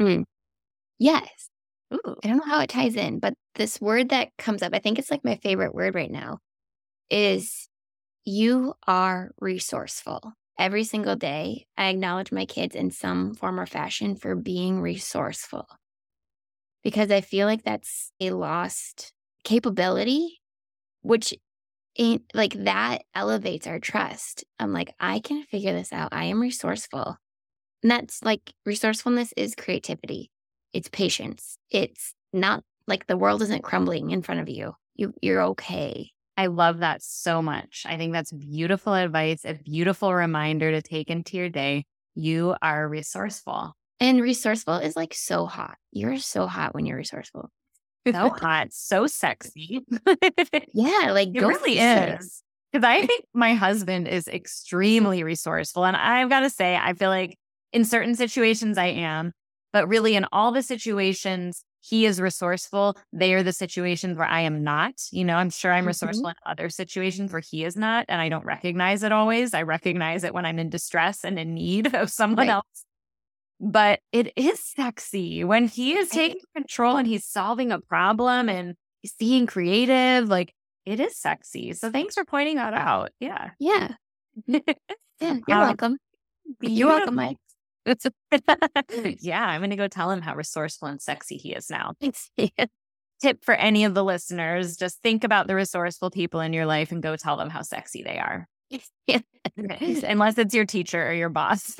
[0.01, 0.23] Mm.
[0.97, 1.49] Yes.
[1.93, 2.15] Ooh.
[2.23, 4.97] I don't know how it ties in, but this word that comes up, I think
[4.97, 6.39] it's like my favorite word right now,
[7.11, 7.67] is
[8.25, 10.33] you are resourceful.
[10.59, 15.67] Every single day, I acknowledge my kids in some form or fashion for being resourceful
[16.83, 19.13] because I feel like that's a lost
[19.43, 20.41] capability,
[21.01, 21.33] which
[21.95, 24.43] in, like that elevates our trust.
[24.59, 26.09] I'm like, I can figure this out.
[26.13, 27.17] I am resourceful.
[27.83, 30.31] And that's like resourcefulness is creativity.
[30.73, 31.57] It's patience.
[31.69, 34.73] It's not like the world isn't crumbling in front of you.
[34.95, 36.11] You you're okay.
[36.41, 37.83] I love that so much.
[37.87, 41.85] I think that's beautiful advice, a beautiful reminder to take into your day.
[42.15, 43.73] You are resourceful.
[43.99, 45.75] And resourceful is like so hot.
[45.91, 47.51] You're so hot when you're resourceful.
[48.11, 49.85] So hot, so sexy.
[50.73, 52.41] yeah, like it really is.
[52.73, 55.85] Because I think my husband is extremely resourceful.
[55.85, 57.37] And I've got to say, I feel like
[57.71, 59.31] in certain situations I am,
[59.73, 64.41] but really in all the situations he is resourceful, they are the situations where I
[64.41, 64.93] am not.
[65.11, 65.87] You know, I'm sure I'm mm-hmm.
[65.87, 68.05] resourceful in other situations where he is not.
[68.07, 69.53] And I don't recognize it always.
[69.53, 72.53] I recognize it when I'm in distress and in need of someone right.
[72.53, 72.85] else.
[73.59, 78.75] But it is sexy when he is taking control and he's solving a problem and
[79.01, 80.27] he's being creative.
[80.27, 80.53] Like
[80.85, 81.73] it is sexy.
[81.73, 83.11] So thanks for pointing that out.
[83.19, 83.51] Yeah.
[83.59, 83.89] Yeah.
[84.47, 84.61] yeah.
[85.19, 85.97] You're um, welcome.
[86.61, 87.37] You're welcome, Mike.
[89.19, 91.93] yeah, I'm going to go tell him how resourceful and sexy he is now.
[93.21, 96.91] Tip for any of the listeners just think about the resourceful people in your life
[96.91, 98.47] and go tell them how sexy they are.
[100.03, 101.75] Unless it's your teacher or your boss.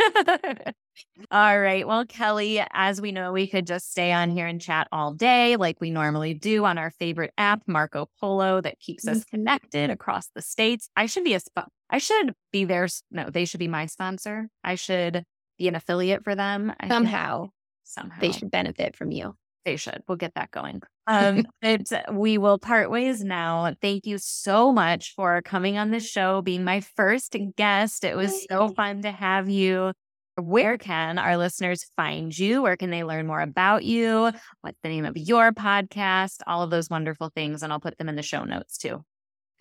[1.32, 1.88] all right.
[1.88, 5.56] Well, Kelly, as we know, we could just stay on here and chat all day
[5.56, 9.38] like we normally do on our favorite app, Marco Polo, that keeps us mm-hmm.
[9.38, 10.90] connected across the states.
[10.96, 13.04] I should be a sp- I should be theirs.
[13.10, 14.50] No, they should be my sponsor.
[14.64, 15.24] I should
[15.58, 16.74] be an affiliate for them.
[16.80, 17.50] I somehow.
[17.84, 18.20] Somehow.
[18.20, 19.36] They should benefit from you.
[19.66, 20.02] They should.
[20.08, 20.82] We'll get that going.
[21.08, 23.74] Um, but we will part ways now.
[23.82, 28.06] Thank you so much for coming on the show, being my first guest.
[28.06, 29.94] It was so fun to have you.
[30.36, 32.62] Where can our listeners find you?
[32.62, 34.32] Where can they learn more about you?
[34.62, 36.38] What's the name of your podcast?
[36.48, 37.64] All of those wonderful things.
[37.64, 39.04] And I'll put them in the show notes too.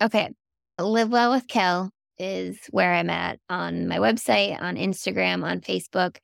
[0.01, 0.29] Okay.
[0.79, 6.17] Live Well with Kel is where I'm at on my website, on Instagram, on Facebook.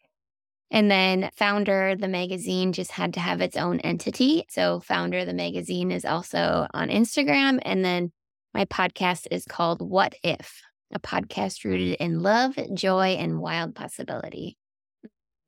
[0.69, 4.45] And then Founder, the magazine, just had to have its own entity.
[4.49, 7.59] So, Founder, the magazine, is also on Instagram.
[7.61, 8.11] And then
[8.53, 10.61] my podcast is called What If,
[10.93, 14.57] a podcast rooted in love, joy, and wild possibility.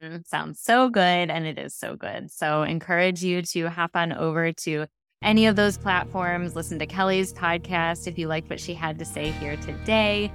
[0.02, 1.02] Mm, sounds so good.
[1.30, 2.32] And it is so good.
[2.32, 4.88] So, encourage you to hop on over to
[5.22, 6.56] any of those platforms.
[6.56, 10.32] Listen to Kelly's podcast if you like what she had to say here today.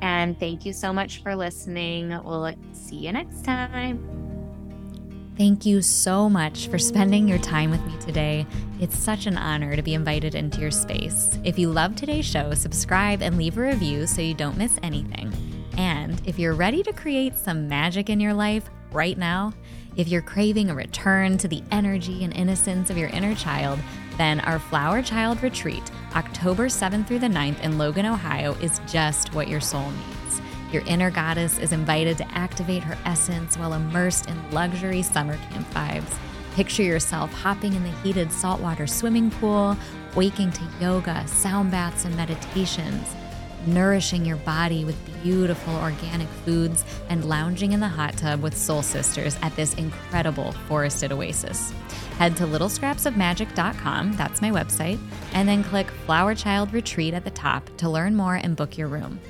[0.00, 2.08] And thank you so much for listening.
[2.24, 4.04] We'll see you next time.
[5.36, 8.46] Thank you so much for spending your time with me today.
[8.80, 11.38] It's such an honor to be invited into your space.
[11.44, 15.32] If you love today's show, subscribe and leave a review so you don't miss anything.
[15.76, 19.52] And if you're ready to create some magic in your life right now,
[19.96, 23.78] if you're craving a return to the energy and innocence of your inner child,
[24.18, 29.32] then our Flower Child Retreat, October 7th through the 9th in Logan, Ohio, is just
[29.32, 30.42] what your soul needs.
[30.72, 35.66] Your inner goddess is invited to activate her essence while immersed in luxury summer camp
[35.70, 36.14] vibes.
[36.54, 39.76] Picture yourself hopping in the heated saltwater swimming pool,
[40.14, 43.14] waking to yoga, sound baths, and meditations,
[43.66, 48.82] nourishing your body with beautiful organic foods, and lounging in the hot tub with soul
[48.82, 51.72] sisters at this incredible forested oasis.
[52.18, 54.98] Head to littlescrapsofmagic.com, that's my website,
[55.32, 58.88] and then click Flower Child Retreat at the top to learn more and book your
[58.88, 59.20] room.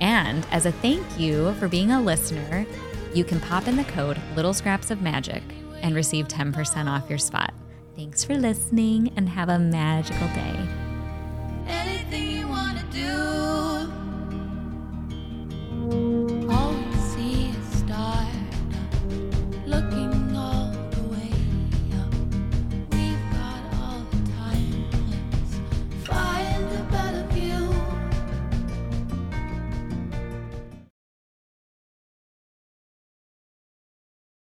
[0.00, 2.66] And as a thank you for being a listener,
[3.14, 5.42] you can pop in the code Little Scraps of Magic
[5.82, 7.54] and receive 10% off your spot.
[7.96, 10.85] Thanks for listening and have a magical day.